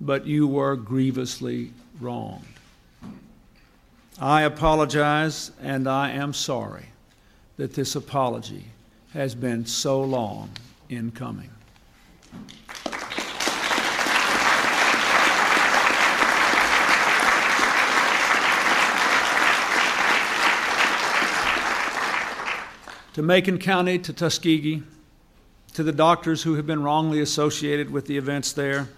[0.00, 2.46] but you were grievously wronged.
[4.20, 6.86] I apologize and I am sorry
[7.56, 8.66] that this apology
[9.12, 10.50] has been so long
[10.88, 11.50] in coming.
[23.14, 24.82] to Macon County, to Tuskegee,
[25.74, 28.88] to the doctors who have been wrongly associated with the events there,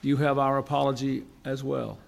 [0.00, 1.98] you have our apology as well.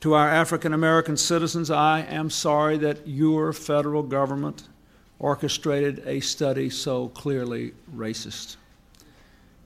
[0.00, 4.68] To our African American citizens, I am sorry that your federal government
[5.18, 8.56] orchestrated a study so clearly racist.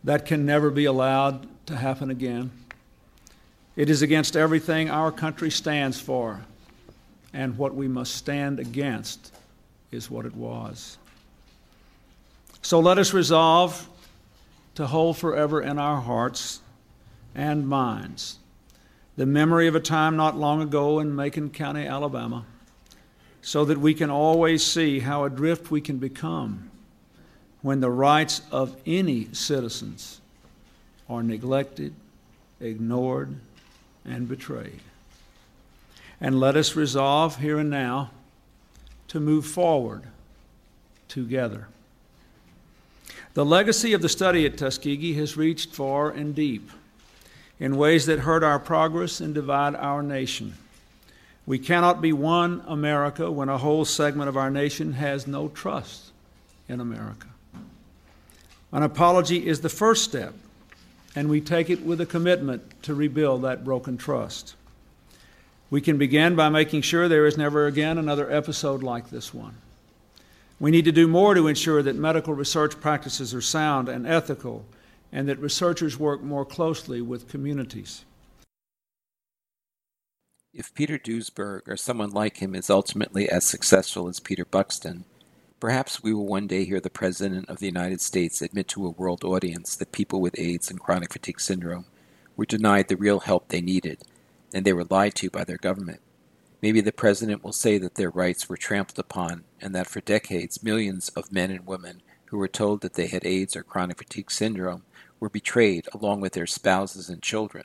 [0.04, 2.50] That can never be allowed to happen again.
[3.74, 6.40] It is against everything our country stands for,
[7.32, 9.34] and what we must stand against
[9.90, 10.98] is what it was.
[12.62, 13.88] So let us resolve
[14.74, 16.60] to hold forever in our hearts
[17.34, 18.38] and minds
[19.18, 22.46] the memory of a time not long ago in Macon County, Alabama,
[23.42, 26.70] so that we can always see how adrift we can become
[27.60, 30.20] when the rights of any citizens
[31.08, 31.92] are neglected,
[32.60, 33.34] ignored,
[34.04, 34.78] and betrayed.
[36.20, 38.12] And let us resolve here and now
[39.08, 40.04] to move forward
[41.08, 41.66] together.
[43.38, 46.72] The legacy of the study at Tuskegee has reached far and deep
[47.60, 50.54] in ways that hurt our progress and divide our nation.
[51.46, 56.10] We cannot be one America when a whole segment of our nation has no trust
[56.68, 57.28] in America.
[58.72, 60.34] An apology is the first step,
[61.14, 64.56] and we take it with a commitment to rebuild that broken trust.
[65.70, 69.54] We can begin by making sure there is never again another episode like this one.
[70.60, 74.64] We need to do more to ensure that medical research practices are sound and ethical
[75.12, 78.04] and that researchers work more closely with communities.
[80.52, 85.04] If Peter Duesberg or someone like him is ultimately as successful as Peter Buxton,
[85.60, 88.90] perhaps we will one day hear the President of the United States admit to a
[88.90, 91.86] world audience that people with AIDS and chronic fatigue syndrome
[92.36, 94.02] were denied the real help they needed,
[94.52, 96.00] and they were lied to by their government.
[96.60, 100.62] Maybe the President will say that their rights were trampled upon, and that for decades
[100.62, 104.30] millions of men and women who were told that they had AIDS or chronic fatigue
[104.30, 104.82] syndrome
[105.20, 107.64] were betrayed along with their spouses and children.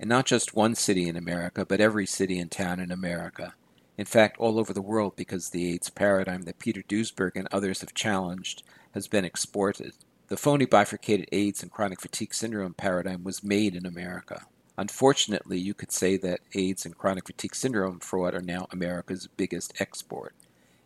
[0.00, 3.54] And not just one city in America, but every city and town in America.
[3.96, 7.80] In fact, all over the world, because the AIDS paradigm that Peter Duesberg and others
[7.80, 9.92] have challenged has been exported.
[10.28, 14.46] The phony bifurcated AIDS and chronic fatigue syndrome paradigm was made in America.
[14.76, 19.72] Unfortunately, you could say that AIDS and chronic fatigue syndrome fraud are now America's biggest
[19.80, 20.34] export.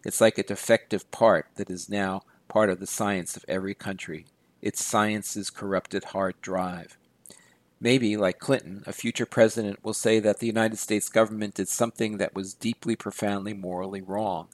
[0.04, 4.26] It's like a defective part that is now part of the science of every country
[4.60, 6.98] its science's corrupted hard drive.
[7.80, 12.16] Maybe, like Clinton, a future president will say that the United States government did something
[12.16, 14.48] that was deeply, profoundly, morally wrong.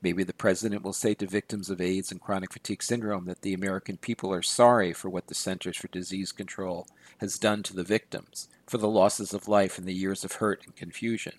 [0.00, 3.52] Maybe the president will say to victims of AIDS and chronic fatigue syndrome that the
[3.52, 6.86] American people are sorry for what the Centers for Disease Control
[7.18, 10.62] has done to the victims, for the losses of life and the years of hurt
[10.64, 11.34] and confusion.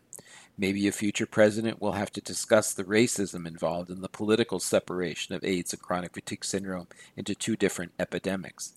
[0.57, 5.33] Maybe a future president will have to discuss the racism involved in the political separation
[5.33, 8.73] of AIDS and chronic fatigue syndrome into two different epidemics.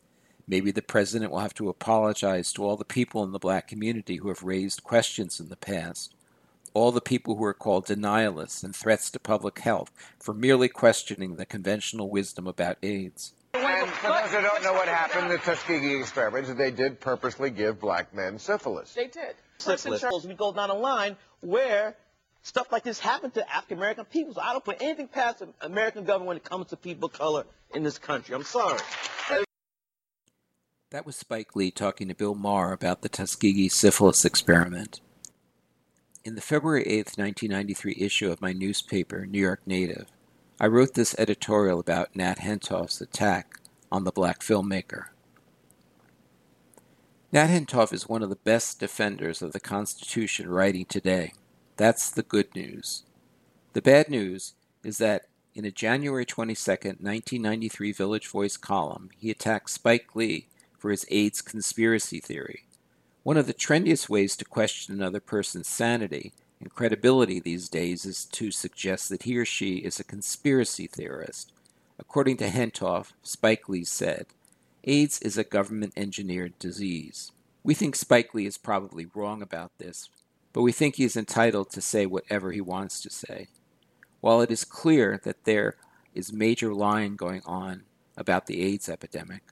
[0.47, 4.17] Maybe the president will have to apologize to all the people in the black community
[4.17, 6.15] who have raised questions in the past,
[6.75, 11.37] all the people who are called denialists and threats to public health for merely questioning
[11.37, 13.33] the conventional wisdom about AIDS.
[14.05, 17.81] And for those who don't know what happened, the Tuskegee experiments, they did purposely give
[17.81, 18.93] black men syphilis.
[18.95, 19.35] They did.
[19.59, 20.05] Syphilis.
[20.25, 21.97] We go down a line where
[22.43, 24.35] stuff like this happened to African American people.
[24.35, 27.13] So I don't put anything past the American government when it comes to people of
[27.13, 27.45] color
[27.75, 28.35] in this country.
[28.35, 28.81] I'm sorry.
[30.91, 35.01] That was Spike Lee talking to Bill Maher about the Tuskegee syphilis experiment.
[36.25, 40.07] In the February 8, 1993 issue of my newspaper, New York Native,
[40.61, 43.59] I wrote this editorial about Nat Hentoff's attack
[43.93, 45.05] on the black filmmaker.
[47.31, 51.35] Nat Hentoff is one of the best defenders of the Constitution writing today.
[51.77, 53.05] That's the good news.
[53.75, 59.69] The bad news is that in a January 22, 1993 Village Voice column, he attacked
[59.69, 62.65] Spike Lee for his AIDS conspiracy theory.
[63.23, 68.25] One of the trendiest ways to question another person's sanity and credibility these days is
[68.27, 71.53] to suggest that he or she is a conspiracy theorist.
[72.03, 74.27] According to Hentoff, Spike Lee said,
[74.83, 77.31] AIDS is a government engineered disease.
[77.63, 80.11] We think Spike Lee is probably wrong about this,
[80.53, 83.47] but we think he is entitled to say whatever he wants to say.
[84.21, 85.77] While it is clear that there
[86.13, 87.85] is major lying going on
[88.17, 89.43] about the AIDS epidemic,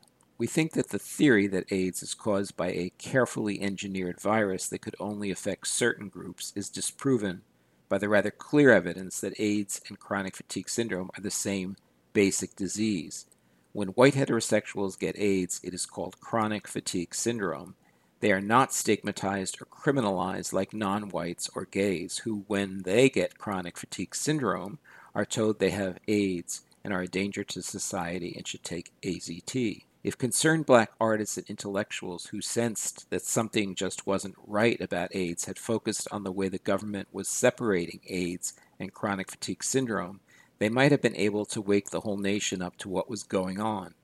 [0.41, 4.81] We think that the theory that AIDS is caused by a carefully engineered virus that
[4.81, 7.43] could only affect certain groups is disproven
[7.91, 11.77] by the rather clear evidence that AIDS and chronic fatigue syndrome are the same
[12.13, 13.27] basic disease.
[13.73, 17.77] When white heterosexuals get AIDS, it is called chronic fatigue syndrome.
[18.21, 23.39] They are not stigmatized or criminalized like non whites or gays, who, when they get
[23.39, 24.79] chronic fatigue syndrome,
[25.15, 29.85] are told they have AIDS and are a danger to society and should take AZT.
[30.03, 35.45] If concerned black artists and intellectuals who sensed that something just wasn't right about AIDS
[35.45, 40.21] had focused on the way the government was separating AIDS and chronic fatigue syndrome,
[40.61, 43.59] they might have been able to wake the whole nation up to what was going
[43.59, 43.95] on.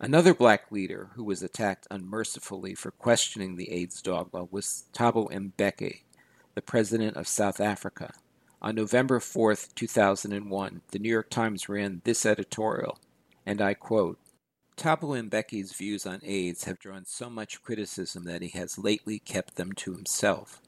[0.00, 6.02] Another black leader who was attacked unmercifully for questioning the AIDS dogma was Thabo Mbeki,
[6.54, 8.12] the president of South Africa.
[8.60, 12.98] On November 4, 2001, the New York Times ran this editorial,
[13.46, 14.18] and I quote
[14.76, 19.54] Thabo Mbeki's views on AIDS have drawn so much criticism that he has lately kept
[19.54, 20.60] them to himself.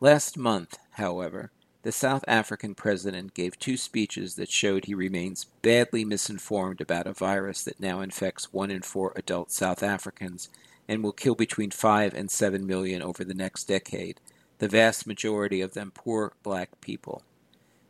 [0.00, 1.50] Last month, however,
[1.88, 7.14] the South African president gave two speeches that showed he remains badly misinformed about a
[7.14, 10.50] virus that now infects one in four adult South Africans
[10.86, 14.20] and will kill between 5 and 7 million over the next decade,
[14.58, 17.22] the vast majority of them poor black people.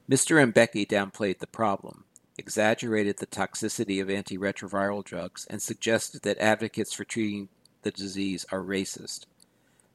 [0.08, 0.48] Mr.
[0.48, 2.04] Mbeki downplayed the problem
[2.38, 7.48] exaggerated the toxicity of antiretroviral drugs, and suggested that advocates for treating
[7.82, 9.26] the disease are racist.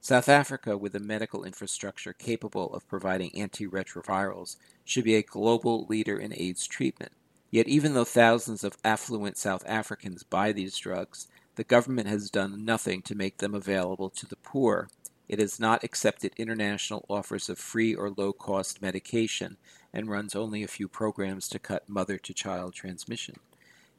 [0.03, 6.19] South Africa, with a medical infrastructure capable of providing antiretrovirals, should be a global leader
[6.19, 7.13] in AIDS treatment.
[7.51, 12.65] Yet, even though thousands of affluent South Africans buy these drugs, the government has done
[12.65, 14.89] nothing to make them available to the poor.
[15.29, 19.55] It has not accepted international offers of free or low cost medication
[19.93, 23.35] and runs only a few programs to cut mother to child transmission.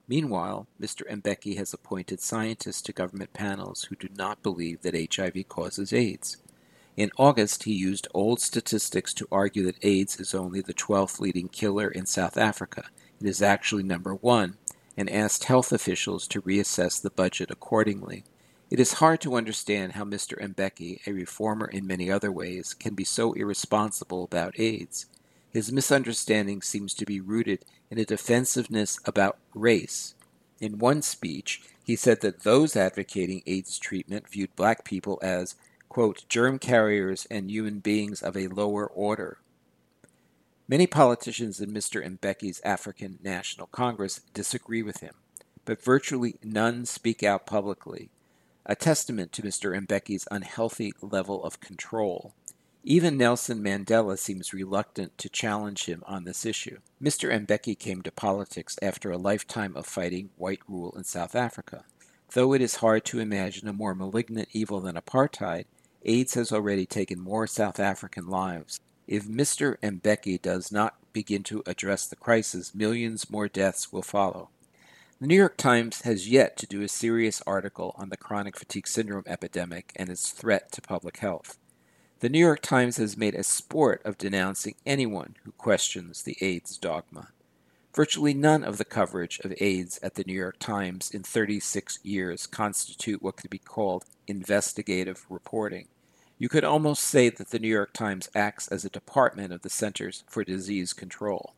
[0.06, 1.02] Meanwhile, Mr.
[1.10, 6.36] Mbeki has appointed scientists to government panels who do not believe that HIV causes AIDS.
[6.96, 11.48] In August, he used old statistics to argue that AIDS is only the 12th leading
[11.48, 12.84] killer in South Africa.
[13.20, 14.58] It is actually number one,
[14.96, 18.24] and asked health officials to reassess the budget accordingly.
[18.70, 20.38] It is hard to understand how Mr.
[20.38, 25.06] Mbeki, a reformer in many other ways, can be so irresponsible about AIDS.
[25.54, 30.16] His misunderstanding seems to be rooted in a defensiveness about race.
[30.60, 35.54] In one speech, he said that those advocating AIDS treatment viewed black people as,
[35.88, 39.38] quote, germ carriers and human beings of a lower order.
[40.66, 42.04] Many politicians in Mr.
[42.04, 45.14] Mbeki's African National Congress disagree with him,
[45.64, 48.10] but virtually none speak out publicly,
[48.66, 49.78] a testament to Mr.
[49.86, 52.34] Mbeki's unhealthy level of control.
[52.86, 56.80] Even Nelson Mandela seems reluctant to challenge him on this issue.
[57.02, 57.32] Mr.
[57.32, 61.84] Mbeki came to politics after a lifetime of fighting white rule in South Africa.
[62.34, 65.64] Though it is hard to imagine a more malignant evil than apartheid,
[66.04, 68.80] AIDS has already taken more South African lives.
[69.06, 69.78] If Mr.
[69.78, 74.50] Mbeki does not begin to address the crisis, millions more deaths will follow.
[75.22, 78.86] The New York Times has yet to do a serious article on the chronic fatigue
[78.86, 81.56] syndrome epidemic and its threat to public health.
[82.24, 86.78] The New York Times has made a sport of denouncing anyone who questions the AIDS
[86.78, 87.28] dogma.
[87.94, 92.46] Virtually none of the coverage of AIDS at the New York Times in 36 years
[92.46, 95.88] constitute what could be called investigative reporting.
[96.38, 99.68] You could almost say that the New York Times acts as a department of the
[99.68, 101.52] Centers for Disease Control.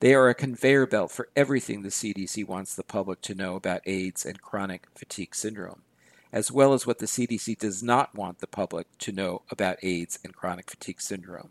[0.00, 3.86] They are a conveyor belt for everything the CDC wants the public to know about
[3.86, 5.82] AIDS and chronic fatigue syndrome
[6.32, 10.18] as well as what the CDC does not want the public to know about AIDS
[10.24, 11.50] and chronic fatigue syndrome.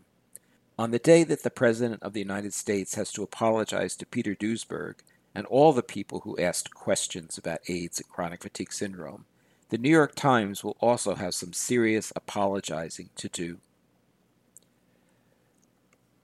[0.78, 4.34] On the day that the President of the United States has to apologize to Peter
[4.34, 4.94] Duesberg
[5.34, 9.26] and all the people who asked questions about AIDS and chronic fatigue syndrome,
[9.68, 13.58] the New York Times will also have some serious apologizing to do.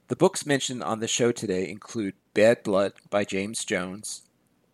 [0.09, 4.23] The books mentioned on the show today include Bad Blood by James Jones,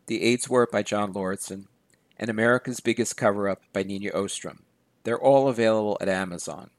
[0.06, 1.68] The AIDS War by John Lauritsen,
[2.18, 4.64] and America's Biggest Cover Up by Neenyah Ostrom.
[5.04, 6.70] They're all available at Amazon.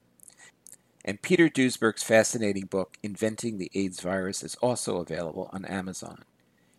[1.06, 6.24] And Peter Duesberg's fascinating book, Inventing the AIDS Virus, is also available on Amazon.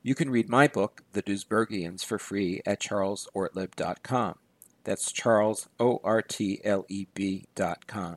[0.02, 4.38] You can read my book, The Duesbergians, for free at charlesortleb.com.
[4.84, 8.16] That's Charles, O R T L E B.com.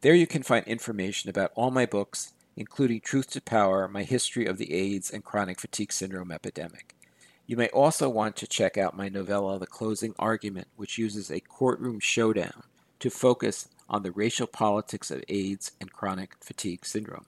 [0.00, 4.46] There you can find information about all my books, including Truth to Power, my history
[4.46, 6.96] of the AIDS and chronic fatigue syndrome epidemic.
[7.46, 11.40] You may also want to check out my novella, The Closing Argument, which uses a
[11.40, 12.62] courtroom showdown
[13.00, 17.26] to focus on the racial politics of AIDS and chronic fatigue syndrome.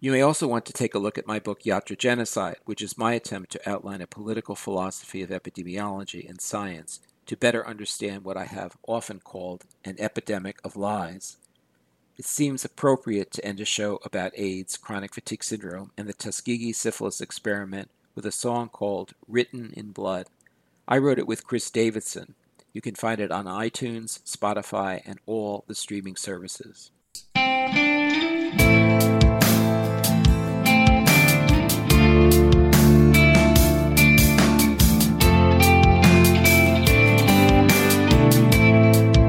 [0.00, 3.12] You may also want to take a look at my book Iatrogenocide, which is my
[3.12, 8.46] attempt to outline a political philosophy of epidemiology and science to better understand what I
[8.46, 11.36] have often called an epidemic of lies.
[12.16, 16.72] It seems appropriate to end a show about AIDS, chronic fatigue syndrome, and the Tuskegee
[16.72, 17.90] syphilis experiment
[18.20, 20.26] with a song called Written in Blood.
[20.86, 22.34] I wrote it with Chris Davidson.
[22.70, 26.90] You can find it on iTunes, Spotify, and all the streaming services.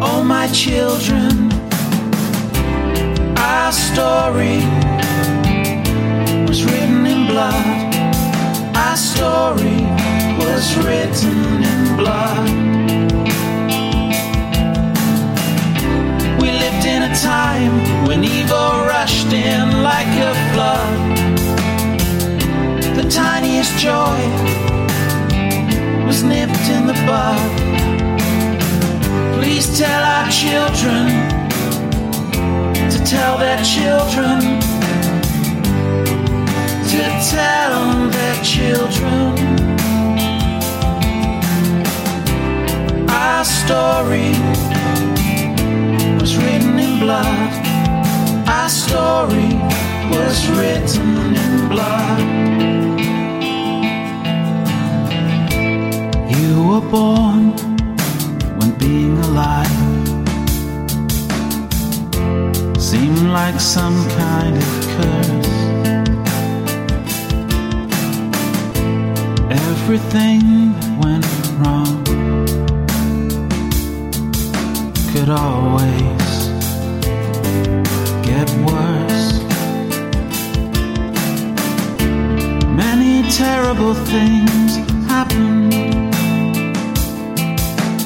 [0.03, 1.49] Oh, my children,
[3.37, 4.59] our story
[6.45, 7.80] was written in blood.
[8.91, 9.85] Our story
[10.43, 12.49] was written in blood.
[16.41, 21.17] We lived in a time when evil rushed in like a flood.
[22.97, 24.19] The tiniest joy
[26.05, 27.39] was nipped in the bud.
[29.39, 31.07] Please tell our children
[32.91, 34.80] to tell their children
[37.29, 39.37] tell their children
[43.09, 44.31] our story
[46.19, 47.51] was written in blood.
[48.47, 49.53] Our story
[50.09, 52.21] was written in blood.
[56.37, 57.51] You were born
[58.57, 59.69] when being alive
[62.81, 65.50] seemed like some kind of curse.
[69.93, 70.71] Everything
[71.01, 71.25] went
[71.59, 72.01] wrong
[75.11, 76.37] could always
[78.25, 79.43] get worse.
[82.73, 84.77] Many terrible things
[85.09, 85.73] happened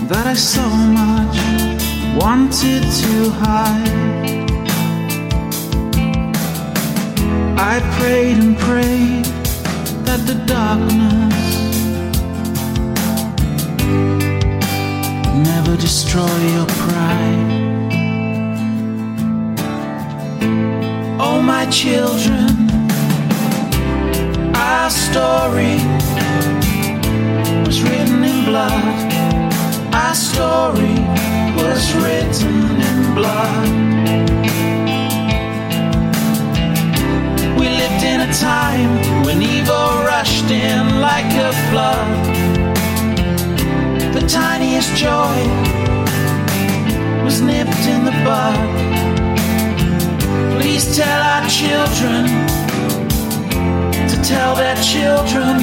[0.10, 0.68] that I so
[1.02, 1.38] much
[2.20, 4.26] wanted to hide.
[7.60, 9.26] I prayed and prayed
[10.08, 11.45] that the darkness
[15.86, 17.92] destroy your pride.
[21.20, 22.50] Oh, my children,
[24.56, 25.78] our story
[27.68, 28.96] was written in blood.
[29.94, 30.98] Our story
[31.62, 32.58] was written
[32.90, 33.70] in blood.
[37.60, 42.45] We lived in a time when evil rushed in like a flood.
[44.28, 45.38] Tiniest joy
[47.24, 48.58] was nipped in the bud.
[50.60, 52.26] Please tell our children
[54.10, 55.60] to tell their children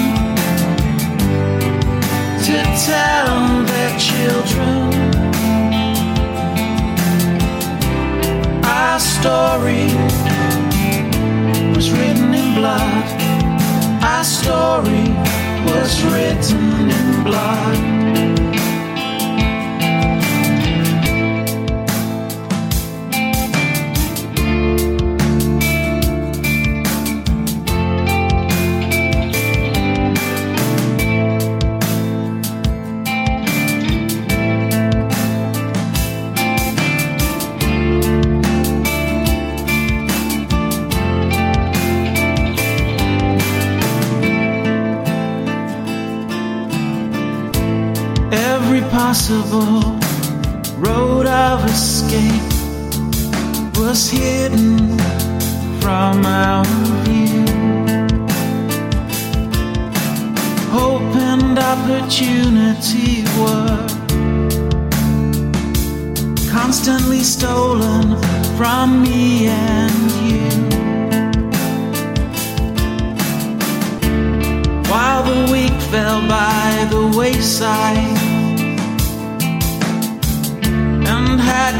[2.44, 4.92] to tell their children
[8.64, 9.86] our story
[11.74, 13.06] was written in blood.
[14.02, 15.08] Our story
[15.66, 18.01] was written in blood.
[49.24, 50.00] Every possible
[50.78, 52.42] road of escape
[53.76, 54.98] was hidden
[55.80, 56.64] from our
[57.04, 57.44] view.
[60.70, 63.86] Hope and opportunity were
[66.50, 68.20] constantly stolen
[68.56, 70.50] from me and you.
[74.90, 78.21] While the weak fell by the wayside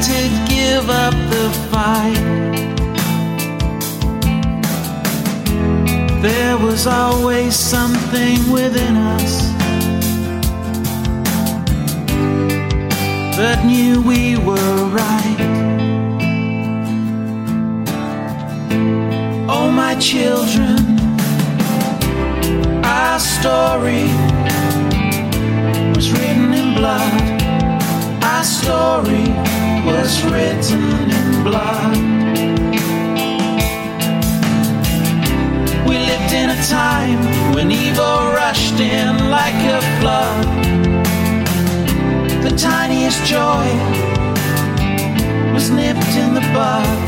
[0.01, 0.19] to
[0.49, 2.43] give up the fight.
[6.23, 9.53] There was always something within us
[13.37, 15.41] that knew we were right.
[19.49, 20.79] Oh, my children,
[22.85, 24.07] our story
[25.95, 27.43] was written in blood.
[28.23, 31.97] Our story was written in blood.
[35.89, 37.21] We lived in a time
[37.55, 40.47] when evil rushed in like a flood.
[42.45, 43.67] The tiniest joy
[45.53, 46.99] was nipped in the bud.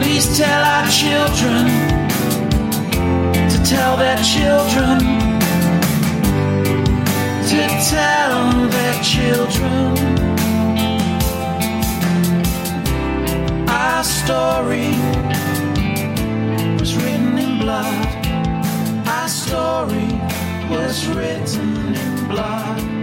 [0.00, 1.66] Please tell our children
[3.50, 4.98] to tell their children
[7.48, 10.23] to tell their children
[14.04, 14.90] story
[16.78, 18.26] was written in blood.
[19.06, 20.12] Our story
[20.68, 22.93] was written in blood.